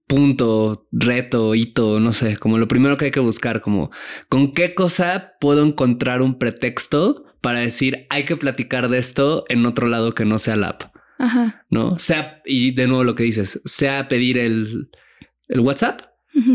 punto, 0.08 0.88
reto, 0.91 1.54
hito, 1.54 2.00
no 2.00 2.13
sé, 2.13 2.38
como 2.38 2.58
lo 2.58 2.67
primero 2.67 2.98
que 2.98 3.06
hay 3.06 3.12
que 3.12 3.20
buscar, 3.20 3.62
como 3.62 3.91
con 4.30 4.54
qué 4.54 4.74
cosa 4.74 5.34
puedo 5.39 5.63
encontrar 5.63 6.22
un 6.22 6.39
pretexto 6.39 7.26
para 7.41 7.60
decir 7.60 8.08
hay 8.10 8.26
que 8.26 8.38
platicar 8.38 8.89
de 8.89 8.98
esto 8.98 9.46
en 9.50 9.65
otro 9.65 9.88
lado 9.88 10.13
que 10.13 10.26
no 10.26 10.38
sea 10.38 10.56
la 10.56 10.70
app. 10.70 10.84
Ajá. 11.20 11.65
No 11.70 11.98
sea, 12.00 12.41
y 12.46 12.72
de 12.72 12.88
nuevo 12.88 13.04
lo 13.04 13.15
que 13.15 13.24
dices, 13.24 13.62
sea 13.65 14.08
pedir 14.08 14.38
el, 14.38 14.89
el 15.48 15.60
WhatsApp 15.60 16.02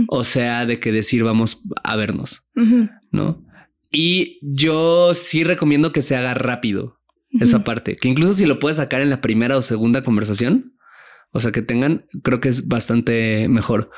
o 0.09 0.25
sea 0.25 0.65
de 0.65 0.79
que 0.81 0.93
decir 0.93 1.25
vamos 1.25 1.62
a 1.83 1.97
vernos, 1.97 2.47
no? 3.11 3.45
Y 3.91 4.38
yo 4.43 5.12
sí 5.15 5.45
recomiendo 5.45 5.93
que 5.93 6.03
se 6.03 6.17
haga 6.17 6.35
rápido 6.35 6.99
esa 7.41 7.65
parte, 7.65 7.97
que 7.97 8.09
incluso 8.09 8.35
si 8.35 8.47
lo 8.47 8.59
puedes 8.59 8.77
sacar 8.77 9.01
en 9.01 9.11
la 9.11 9.21
primera 9.21 9.57
o 9.57 9.62
segunda 9.62 10.05
conversación, 10.05 10.72
o 11.33 11.40
sea, 11.40 11.51
que 11.51 11.62
tengan, 11.62 12.07
creo 12.23 12.40
que 12.40 12.49
es 12.49 12.68
bastante 12.68 13.49
mejor, 13.49 13.90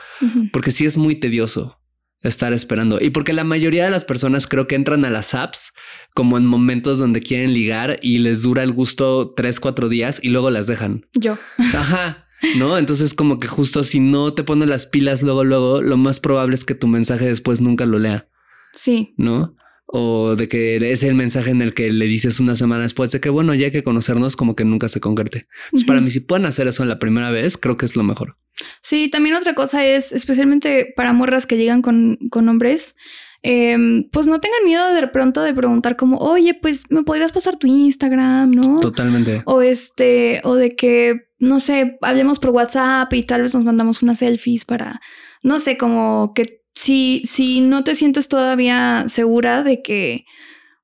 porque 0.53 0.71
sí 0.71 0.87
es 0.87 0.97
muy 0.97 1.17
tedioso 1.17 1.79
estar 2.23 2.53
esperando. 2.53 2.99
Y 3.01 3.11
porque 3.11 3.33
la 3.33 3.45
mayoría 3.45 3.85
de 3.85 3.91
las 3.91 4.05
personas 4.05 4.47
creo 4.47 4.67
que 4.67 4.77
entran 4.77 5.05
a 5.05 5.11
las 5.11 5.35
apps 5.35 5.73
como 6.15 6.39
en 6.39 6.47
momentos 6.47 6.99
donde 6.99 7.21
quieren 7.21 7.53
ligar 7.53 7.99
y 8.03 8.19
les 8.19 8.43
dura 8.43 8.63
el 8.63 8.73
gusto 8.73 9.35
tres, 9.37 9.61
cuatro 9.61 9.89
días 9.89 10.21
y 10.23 10.31
luego 10.31 10.51
las 10.51 10.67
dejan. 10.67 11.07
Yo. 11.13 11.39
Ajá. 11.59 12.27
¿No? 12.57 12.79
Entonces 12.79 13.15
como 13.15 13.39
que 13.39 13.47
justo 13.47 13.83
si 13.83 14.01
no 14.01 14.33
te 14.33 14.43
pones 14.43 14.69
las 14.69 14.87
pilas 14.87 15.23
luego, 15.23 15.45
luego, 15.45 15.83
lo 15.83 15.97
más 15.97 16.21
probable 16.21 16.55
es 16.55 16.65
que 16.65 16.75
tu 16.75 16.87
mensaje 16.87 17.27
después 17.27 17.61
nunca 17.61 17.85
lo 17.85 17.99
lea. 17.99 18.29
Sí. 18.73 19.15
¿No? 19.17 19.57
O 19.87 20.35
de 20.35 20.49
que 20.49 20.77
es 20.91 21.03
el 21.03 21.15
mensaje 21.15 21.51
en 21.51 21.61
el 21.61 21.75
que 21.75 21.91
le 21.91 22.07
dices 22.07 22.41
una 22.41 22.57
semana 22.57 22.83
después 22.83 23.13
de 23.13 23.21
que 23.21 23.29
bueno, 23.29 23.55
ya 23.55 23.67
hay 23.67 23.73
que 23.73 23.83
conocernos, 23.83 24.37
como 24.37 24.57
que 24.57 24.65
nunca 24.65 24.89
se 24.89 25.01
concrete. 25.01 25.47
Para 25.87 26.01
mí, 26.01 26.11
si 26.11 26.21
pueden 26.21 26.47
hacer 26.47 26.67
eso 26.67 26.83
en 26.83 26.89
la 26.89 26.99
primera 26.99 27.31
vez, 27.31 27.57
creo 27.57 27.77
que 27.77 27.85
es 27.87 27.97
lo 27.97 28.03
mejor. 28.03 28.37
Sí, 28.81 29.09
también 29.11 29.37
otra 29.37 29.55
cosa 29.55 29.87
es, 29.87 30.13
especialmente 30.13 30.93
para 30.97 31.13
morras 31.13 31.47
que 31.47 31.57
llegan 31.57 31.83
con, 31.83 32.19
con 32.31 32.49
hombres, 32.49 32.97
em, 33.43 34.09
pues 34.11 34.27
no 34.27 34.41
tengan 34.41 34.65
miedo 34.65 34.95
de 34.95 35.07
pronto 35.09 35.43
de 35.43 35.53
preguntar 35.53 35.97
como, 35.97 36.19
oye, 36.19 36.55
pues 36.55 36.91
me 36.91 37.03
podrías 37.03 37.33
pasar 37.33 37.57
tu 37.57 37.67
Instagram, 37.67 38.51
¿no? 38.51 38.81
Totalmente. 38.81 39.43
O 39.45 39.61
este, 39.61 40.41
o 40.45 40.55
de 40.55 40.75
que, 40.75 41.29
no 41.39 41.61
sé, 41.61 41.99
hablemos 42.01 42.39
por 42.39 42.51
WhatsApp 42.51 43.13
y 43.13 43.23
tal 43.23 43.43
vez 43.43 43.55
nos 43.55 43.65
mandamos 43.65 44.03
unas 44.03 44.19
selfies 44.19 44.65
para, 44.65 45.01
no 45.43 45.59
sé, 45.59 45.77
como 45.77 46.33
que 46.35 46.64
si, 46.75 47.23
si 47.25 47.61
no 47.61 47.85
te 47.85 47.95
sientes 47.95 48.29
todavía 48.29 49.05
segura 49.09 49.63
de 49.63 49.83
que, 49.83 50.27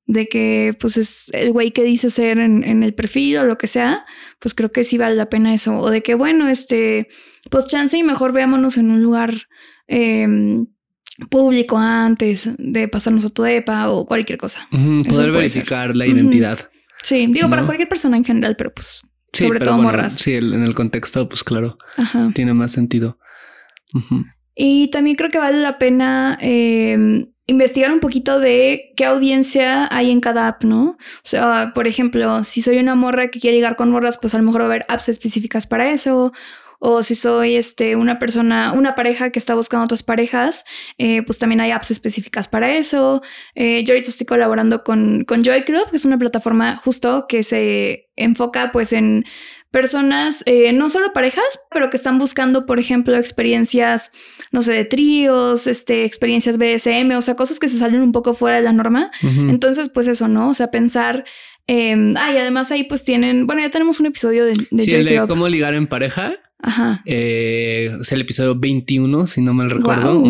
de 0.07 0.29
que 0.29 0.77
pues 0.79 0.97
es 0.97 1.31
el 1.33 1.53
güey 1.53 1.73
que 1.73 1.83
dice 1.83 2.11
ser 2.11 2.39
en, 2.39 2.83
el 2.83 2.95
perfil 2.95 3.39
o 3.39 3.45
lo 3.45 3.59
que 3.59 3.67
sea, 3.67 4.05
pues 4.39 4.55
creo 4.55 4.73
que 4.73 4.85
sí 4.85 4.99
vale 4.99 5.17
la 5.17 5.29
pena 5.29 5.53
eso. 5.53 5.79
O 5.79 5.91
de 5.91 6.03
que, 6.03 6.15
bueno, 6.15 6.49
este, 6.49 7.09
pues 7.51 7.67
chance 7.67 7.97
y 7.97 8.03
mejor 8.03 8.33
veámonos 8.33 8.77
en 8.77 8.91
un 8.91 9.03
lugar 9.03 9.49
em, 9.89 10.67
público 11.29 11.77
antes 11.77 12.55
de 12.59 12.89
pasarnos 12.89 13.25
a 13.25 13.31
tu 13.31 13.45
EPA 13.45 13.91
o 13.91 14.07
cualquier 14.07 14.39
cosa. 14.39 14.69
poder 14.71 15.33
verificar 15.33 15.97
la 15.97 16.07
identidad. 16.07 16.71
Sí, 17.03 17.27
digo 17.29 17.49
para 17.49 17.65
cualquier 17.65 17.89
persona 17.89 18.17
en 18.17 18.25
general, 18.25 18.57
pero 18.57 18.73
pues 18.73 19.03
sobre 19.33 19.59
todo 19.59 19.79
morras. 19.79 20.15
Sí, 20.15 20.35
en 20.35 20.63
el 20.63 20.75
contexto, 20.75 21.29
pues 21.29 21.43
claro, 21.43 21.79
tiene 22.35 22.55
más 22.55 22.73
sentido. 22.73 23.19
Y 24.55 24.89
también 24.89 25.17
creo 25.17 25.31
que 25.31 25.39
vale 25.39 25.59
la 25.59 25.79
pena 25.79 26.37
em, 26.41 27.33
investigar 27.47 27.93
un 27.93 28.01
poquito 28.01 28.39
de 28.39 28.93
qué 28.97 29.05
audiencia 29.05 29.89
hay 29.91 30.11
en 30.11 30.21
cada 30.21 30.47
app, 30.49 30.65
¿no? 30.65 30.91
O 30.91 30.97
sea, 31.23 31.73
por 31.75 31.87
ejemplo, 31.87 32.45
si 32.45 32.63
soy 32.63 32.79
una 32.79 32.95
morra 32.95 33.29
que 33.29 33.41
quiere 33.41 33.57
llegar 33.57 33.77
con 33.77 33.91
morras, 33.91 34.19
pues 34.19 34.35
a 34.35 34.39
lo 34.39 34.45
mejor 34.45 34.63
va 34.63 34.65
a 34.65 34.69
haber 34.69 34.87
apps 34.89 35.09
específicas 35.09 35.67
para 35.67 35.91
eso. 35.91 36.33
O 36.83 37.03
si 37.03 37.15
soy 37.15 37.57
este, 37.57 37.95
una 37.95 38.19
persona, 38.19 38.73
una 38.73 38.95
pareja 38.95 39.29
que 39.31 39.39
está 39.39 39.55
buscando 39.55 39.85
otras 39.85 40.03
parejas, 40.03 40.65
eh, 40.97 41.23
pues 41.23 41.37
también 41.39 41.61
hay 41.61 41.73
apps 41.73 41.91
específicas 41.91 42.49
para 42.49 42.73
eso. 42.73 43.21
Eh, 43.55 43.85
yo 43.85 43.93
ahorita 43.93 44.09
estoy 44.09 44.27
colaborando 44.27 44.83
con, 44.83 45.25
con 45.25 45.45
Joy 45.45 45.65
Club, 45.65 45.91
que 45.91 45.97
es 45.97 46.07
una 46.07 46.19
plataforma 46.19 46.79
justo 46.79 47.27
que 47.29 47.43
se 47.43 48.09
enfoca 48.17 48.73
pues 48.73 48.95
en 48.95 49.27
personas, 49.71 50.43
eh, 50.47 50.73
no 50.73 50.89
solo 50.89 51.13
parejas, 51.13 51.61
pero 51.71 51.91
que 51.91 51.97
están 51.97 52.19
buscando, 52.19 52.67
por 52.67 52.79
ejemplo, 52.79 53.17
experiencias, 53.17 54.13
no 54.51 54.63
sé, 54.63 54.73
de 54.73 54.85
tríos, 54.85 55.67
este, 55.67 56.05
experiencias 56.05 56.59
BSM, 56.59 57.17
o 57.17 57.21
sea, 57.21 57.37
cosas 57.37 57.59
que 57.59 57.69
se 57.69 57.79
salen 57.79 58.03
un 58.03 58.13
poco 58.13 58.35
fuera 58.35 58.57
de 58.57 58.63
la 58.63 58.73
norma. 58.73 59.11
Entonces, 59.23 59.89
pues 59.89 60.07
eso, 60.07 60.29
¿no? 60.29 60.51
O 60.51 60.55
sea, 60.55 60.71
pensar... 60.71 61.25
Eh, 61.67 62.15
ah, 62.17 62.33
y 62.33 62.37
además 62.37 62.73
ahí 62.73 62.83
pues 62.83 63.05
tienen, 63.05 63.47
bueno, 63.47 63.63
ya 63.63 63.71
tenemos 63.71 64.01
un 64.01 64.07
episodio 64.07 64.45
de, 64.45 64.55
de, 64.73 64.83
sí, 64.83 64.91
de 64.91 65.25
cómo 65.29 65.47
ligar 65.47 65.75
en 65.75 65.87
pareja. 65.87 66.37
Ajá. 66.63 67.03
Eh, 67.07 67.97
es 68.01 68.13
el 68.13 68.21
episodio 68.21 68.59
21, 68.59 69.27
si 69.27 69.41
no 69.41 69.55
mal 69.55 69.71
recuerdo. 69.71 70.23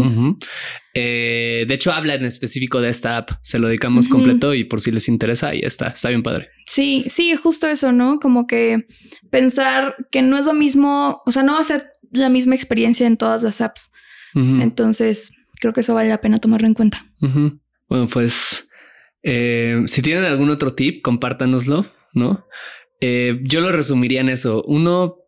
Eh, 0.95 1.65
de 1.69 1.75
hecho, 1.75 1.93
habla 1.93 2.15
en 2.15 2.25
específico 2.25 2.81
de 2.81 2.89
esta 2.89 3.17
app. 3.17 3.31
Se 3.43 3.59
lo 3.59 3.69
dedicamos 3.69 4.09
completo 4.09 4.55
y 4.55 4.65
por 4.65 4.81
si 4.81 4.91
les 4.91 5.09
interesa, 5.09 5.49
ahí 5.49 5.61
está. 5.63 5.89
Está 5.89 6.09
bien 6.09 6.23
padre. 6.23 6.49
Sí, 6.67 7.05
sí, 7.09 7.35
justo 7.37 7.67
eso, 7.67 7.93
¿no? 7.93 8.19
Como 8.21 8.47
que 8.47 8.87
pensar 9.31 9.95
que 10.11 10.23
no 10.23 10.39
es 10.39 10.47
lo 10.47 10.55
mismo, 10.55 11.23
o 11.27 11.33
sea, 11.33 11.43
no 11.43 11.55
va 11.55 11.61
a 11.61 11.65
ser 11.65 11.91
la 12.13 12.29
misma 12.29 12.55
experiencia 12.55 13.07
en 13.07 13.17
todas 13.17 13.43
las 13.43 13.61
apps. 13.61 13.91
Entonces, 14.33 15.33
creo 15.61 15.73
que 15.73 15.81
eso 15.81 15.95
vale 15.95 16.09
la 16.09 16.21
pena 16.21 16.39
tomarlo 16.39 16.69
en 16.69 16.75
cuenta. 16.75 17.05
Bueno, 17.19 18.07
pues 18.07 18.69
eh, 19.25 19.83
si 19.87 20.03
tienen 20.03 20.25
algún 20.25 20.51
otro 20.51 20.73
tip, 20.75 21.03
compártanoslo, 21.03 21.87
¿no? 22.15 22.47
yo 23.03 23.63
lo 23.63 23.73
resumiría 23.73 24.21
en 24.21 24.29
eso. 24.29 24.63
Uno, 24.67 25.20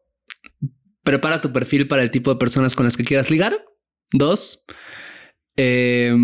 prepara 1.02 1.40
tu 1.40 1.52
perfil 1.52 1.88
para 1.88 2.02
el 2.02 2.10
tipo 2.10 2.30
de 2.30 2.38
personas 2.38 2.74
con 2.74 2.84
las 2.84 2.96
que 2.96 3.04
quieras 3.04 3.30
ligar. 3.30 3.64
Dos, 4.12 4.64
eh, 5.56 6.14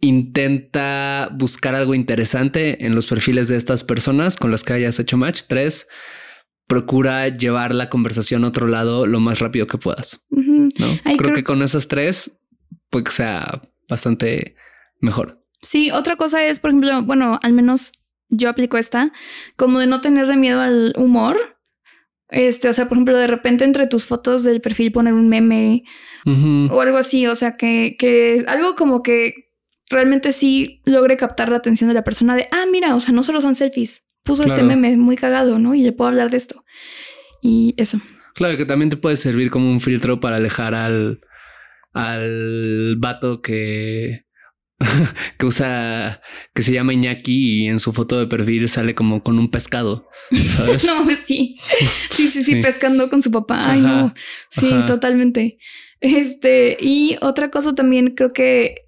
intenta 0.00 1.30
buscar 1.32 1.74
algo 1.74 1.94
interesante 1.94 2.84
en 2.84 2.94
los 2.94 3.06
perfiles 3.06 3.48
de 3.48 3.56
estas 3.56 3.84
personas 3.84 4.36
con 4.36 4.50
las 4.50 4.62
que 4.62 4.72
hayas 4.72 4.98
hecho 4.98 5.16
match. 5.16 5.42
Tres, 5.48 5.88
procura 6.66 7.28
llevar 7.28 7.74
la 7.74 7.88
conversación 7.88 8.44
a 8.44 8.48
otro 8.48 8.66
lado 8.66 9.06
lo 9.06 9.20
más 9.20 9.38
rápido 9.38 9.66
que 9.66 9.78
puedas. 9.78 10.26
¿no? 10.30 11.16
creo, 11.16 11.34
que 11.34 11.44
con 11.44 11.62
esas 11.62 11.88
tres, 11.88 12.32
pues 12.90 13.04
sea 13.10 13.62
bastante 13.88 14.56
mejor. 15.00 15.42
Sí, 15.62 15.90
otra 15.90 16.16
cosa 16.16 16.44
es, 16.44 16.58
por 16.58 16.70
ejemplo, 16.70 17.02
bueno, 17.02 17.38
al 17.42 17.52
menos 17.52 17.92
yo 18.28 18.48
aplico 18.48 18.76
esta, 18.76 19.12
como 19.56 19.78
de 19.78 19.86
no 19.86 20.00
tenerle 20.00 20.36
miedo 20.36 20.60
al 20.60 20.94
humor. 20.96 21.36
Este, 22.30 22.68
o 22.68 22.72
sea, 22.72 22.88
por 22.88 22.96
ejemplo, 22.96 23.16
de 23.16 23.26
repente 23.26 23.64
entre 23.64 23.86
tus 23.86 24.06
fotos 24.06 24.44
del 24.44 24.60
perfil 24.60 24.92
poner 24.92 25.12
un 25.12 25.28
meme 25.28 25.84
o 26.70 26.80
algo 26.80 26.96
así, 26.96 27.26
o 27.26 27.34
sea, 27.34 27.56
que, 27.56 27.96
que 27.98 28.44
algo 28.48 28.76
como 28.76 29.02
que 29.02 29.52
realmente 29.90 30.32
sí 30.32 30.80
logre 30.86 31.16
captar 31.16 31.50
la 31.50 31.58
atención 31.58 31.88
de 31.88 31.94
la 31.94 32.04
persona 32.04 32.34
de, 32.34 32.48
ah, 32.50 32.64
mira, 32.70 32.94
o 32.94 33.00
sea, 33.00 33.12
no 33.14 33.22
solo 33.22 33.40
son 33.40 33.54
selfies, 33.54 34.06
puso 34.22 34.44
este 34.44 34.62
meme 34.62 34.96
muy 34.96 35.16
cagado, 35.16 35.58
¿no? 35.58 35.74
Y 35.74 35.82
le 35.82 35.92
puedo 35.92 36.08
hablar 36.08 36.30
de 36.30 36.38
esto. 36.38 36.64
Y 37.42 37.74
eso. 37.76 38.00
Claro, 38.34 38.56
que 38.56 38.64
también 38.64 38.90
te 38.90 38.96
puede 38.96 39.16
servir 39.16 39.50
como 39.50 39.70
un 39.70 39.80
filtro 39.80 40.18
para 40.18 40.36
alejar 40.36 40.74
al, 40.74 41.20
al 41.92 42.96
vato 42.98 43.42
que, 43.42 44.23
que 45.38 45.46
usa, 45.46 46.20
que 46.54 46.62
se 46.62 46.72
llama 46.72 46.92
Iñaki 46.92 47.62
y 47.62 47.68
en 47.68 47.78
su 47.78 47.92
foto 47.92 48.18
de 48.18 48.26
perfil 48.26 48.68
sale 48.68 48.94
como 48.94 49.22
con 49.22 49.38
un 49.38 49.50
pescado. 49.50 50.08
¿sabes? 50.56 50.84
no, 50.86 51.04
sí. 51.24 51.56
sí. 52.10 52.28
Sí, 52.28 52.42
sí, 52.42 52.56
pescando 52.56 53.08
con 53.08 53.22
su 53.22 53.30
papá. 53.30 53.70
Ay, 53.70 53.80
no. 53.80 54.14
Sí, 54.50 54.70
totalmente. 54.86 55.58
Este, 56.00 56.76
y 56.80 57.16
otra 57.20 57.50
cosa 57.50 57.74
también 57.74 58.14
creo 58.14 58.32
que 58.32 58.84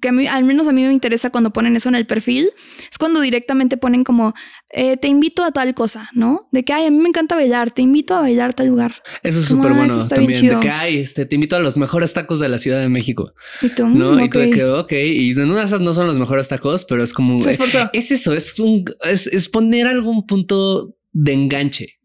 que 0.00 0.08
a 0.08 0.12
mí, 0.12 0.26
al 0.26 0.44
menos 0.44 0.68
a 0.68 0.72
mí 0.72 0.82
me 0.82 0.92
interesa 0.92 1.30
cuando 1.30 1.52
ponen 1.52 1.76
eso 1.76 1.88
en 1.88 1.94
el 1.94 2.06
perfil, 2.06 2.50
es 2.90 2.98
cuando 2.98 3.20
directamente 3.20 3.76
ponen 3.76 4.04
como, 4.04 4.34
eh, 4.72 4.96
te 4.96 5.08
invito 5.08 5.42
a 5.42 5.50
tal 5.50 5.74
cosa, 5.74 6.08
¿no? 6.12 6.48
De 6.52 6.64
que, 6.64 6.72
ay, 6.72 6.86
a 6.86 6.90
mí 6.90 6.98
me 6.98 7.08
encanta 7.08 7.34
bailar, 7.34 7.72
te 7.72 7.82
invito 7.82 8.14
a 8.14 8.20
bailar 8.20 8.50
a 8.50 8.52
tal 8.52 8.68
lugar. 8.68 8.94
Eso 9.22 9.40
es 9.40 9.46
súper 9.46 9.72
bueno 9.72 10.06
también, 10.06 10.46
de 10.46 10.60
que, 10.60 10.70
ay, 10.70 10.98
este, 10.98 11.26
te 11.26 11.34
invito 11.34 11.56
a 11.56 11.60
los 11.60 11.76
mejores 11.76 12.12
tacos 12.12 12.38
de 12.38 12.48
la 12.48 12.58
Ciudad 12.58 12.80
de 12.80 12.88
México. 12.88 13.32
Y 13.62 13.70
tú, 13.70 13.88
¿no? 13.88 14.22
Y 14.24 14.30
tú 14.30 14.38
de 14.38 14.50
que, 14.50 14.64
ok, 14.64 14.92
y 14.92 15.32
en 15.32 15.50
una 15.50 15.60
de 15.60 15.66
esas 15.66 15.80
no 15.80 15.92
son 15.92 16.06
los 16.06 16.18
mejores 16.18 16.46
tacos, 16.46 16.84
pero 16.84 17.02
es 17.02 17.12
como, 17.12 17.40
eh, 17.40 17.90
es 17.92 18.10
eso, 18.12 18.32
es 18.32 18.60
un, 18.60 18.84
es, 19.02 19.48
poner 19.48 19.88
algún 19.88 20.26
punto 20.26 20.94
de 21.12 21.32
enganche. 21.32 21.98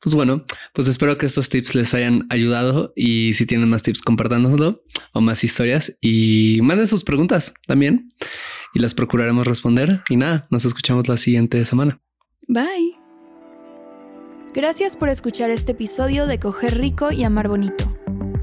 Pues 0.00 0.14
bueno, 0.14 0.44
pues 0.72 0.88
espero 0.88 1.18
que 1.18 1.26
estos 1.26 1.48
tips 1.48 1.74
les 1.74 1.94
hayan 1.94 2.26
ayudado 2.30 2.92
y 2.96 3.32
si 3.34 3.46
tienen 3.46 3.68
más 3.68 3.82
tips, 3.82 4.00
compártanoslo 4.00 4.82
o 5.12 5.20
más 5.20 5.42
historias 5.44 5.96
y 6.00 6.60
manden 6.62 6.86
sus 6.86 7.04
preguntas 7.04 7.52
también 7.66 8.08
y 8.74 8.80
las 8.80 8.94
procuraremos 8.94 9.46
responder. 9.46 10.02
Y 10.08 10.16
nada, 10.16 10.48
nos 10.50 10.64
escuchamos 10.64 11.06
la 11.08 11.16
siguiente 11.16 11.64
semana. 11.64 12.00
Bye. 12.46 12.96
Gracias 14.54 14.96
por 14.96 15.08
escuchar 15.08 15.50
este 15.50 15.72
episodio 15.72 16.26
de 16.26 16.40
Coger 16.40 16.78
Rico 16.78 17.12
y 17.12 17.24
Amar 17.24 17.48
Bonito. 17.48 17.84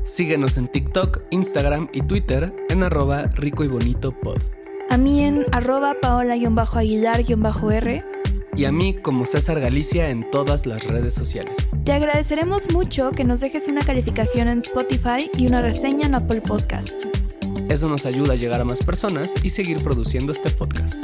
Síguenos 0.06 0.58
en 0.58 0.72
TikTok, 0.72 1.22
Instagram 1.32 1.90
y 1.92 2.02
Twitter 2.02 2.56
en 2.70 2.84
arroba 2.84 3.24
rico 3.24 3.64
y 3.64 3.68
bonito 3.68 4.12
pod. 4.12 4.38
A 4.92 4.98
mí 4.98 5.24
en 5.24 5.44
arroba 5.52 5.96
paola-aguilar-r 6.00 8.04
y 8.56 8.66
a 8.66 8.72
mí 8.72 8.94
como 8.94 9.26
César 9.26 9.60
Galicia 9.60 10.12
en 10.12 10.30
todas 10.30 10.68
las 10.68 10.86
redes 10.86 11.16
sociales. 11.16 11.58
Te 11.84 11.92
agradeceremos 11.92 12.72
mucho 12.72 13.10
que 13.12 13.24
nos 13.24 13.42
dejes 13.42 13.68
una 13.68 13.82
calificación 13.82 14.48
en 14.48 14.60
Spotify 14.60 15.32
y 15.38 15.48
una 15.48 15.62
reseña 15.62 16.06
en 16.06 16.16
Apple 16.16 16.42
Podcasts. 16.42 17.25
Eso 17.70 17.90
nos 17.90 18.06
ayuda 18.06 18.34
a 18.34 18.36
llegar 18.36 18.62
a 18.62 18.66
más 18.66 18.80
personas 18.80 19.34
y 19.44 19.50
seguir 19.50 19.82
produciendo 19.84 20.32
este 20.32 20.50
podcast. 20.52 21.04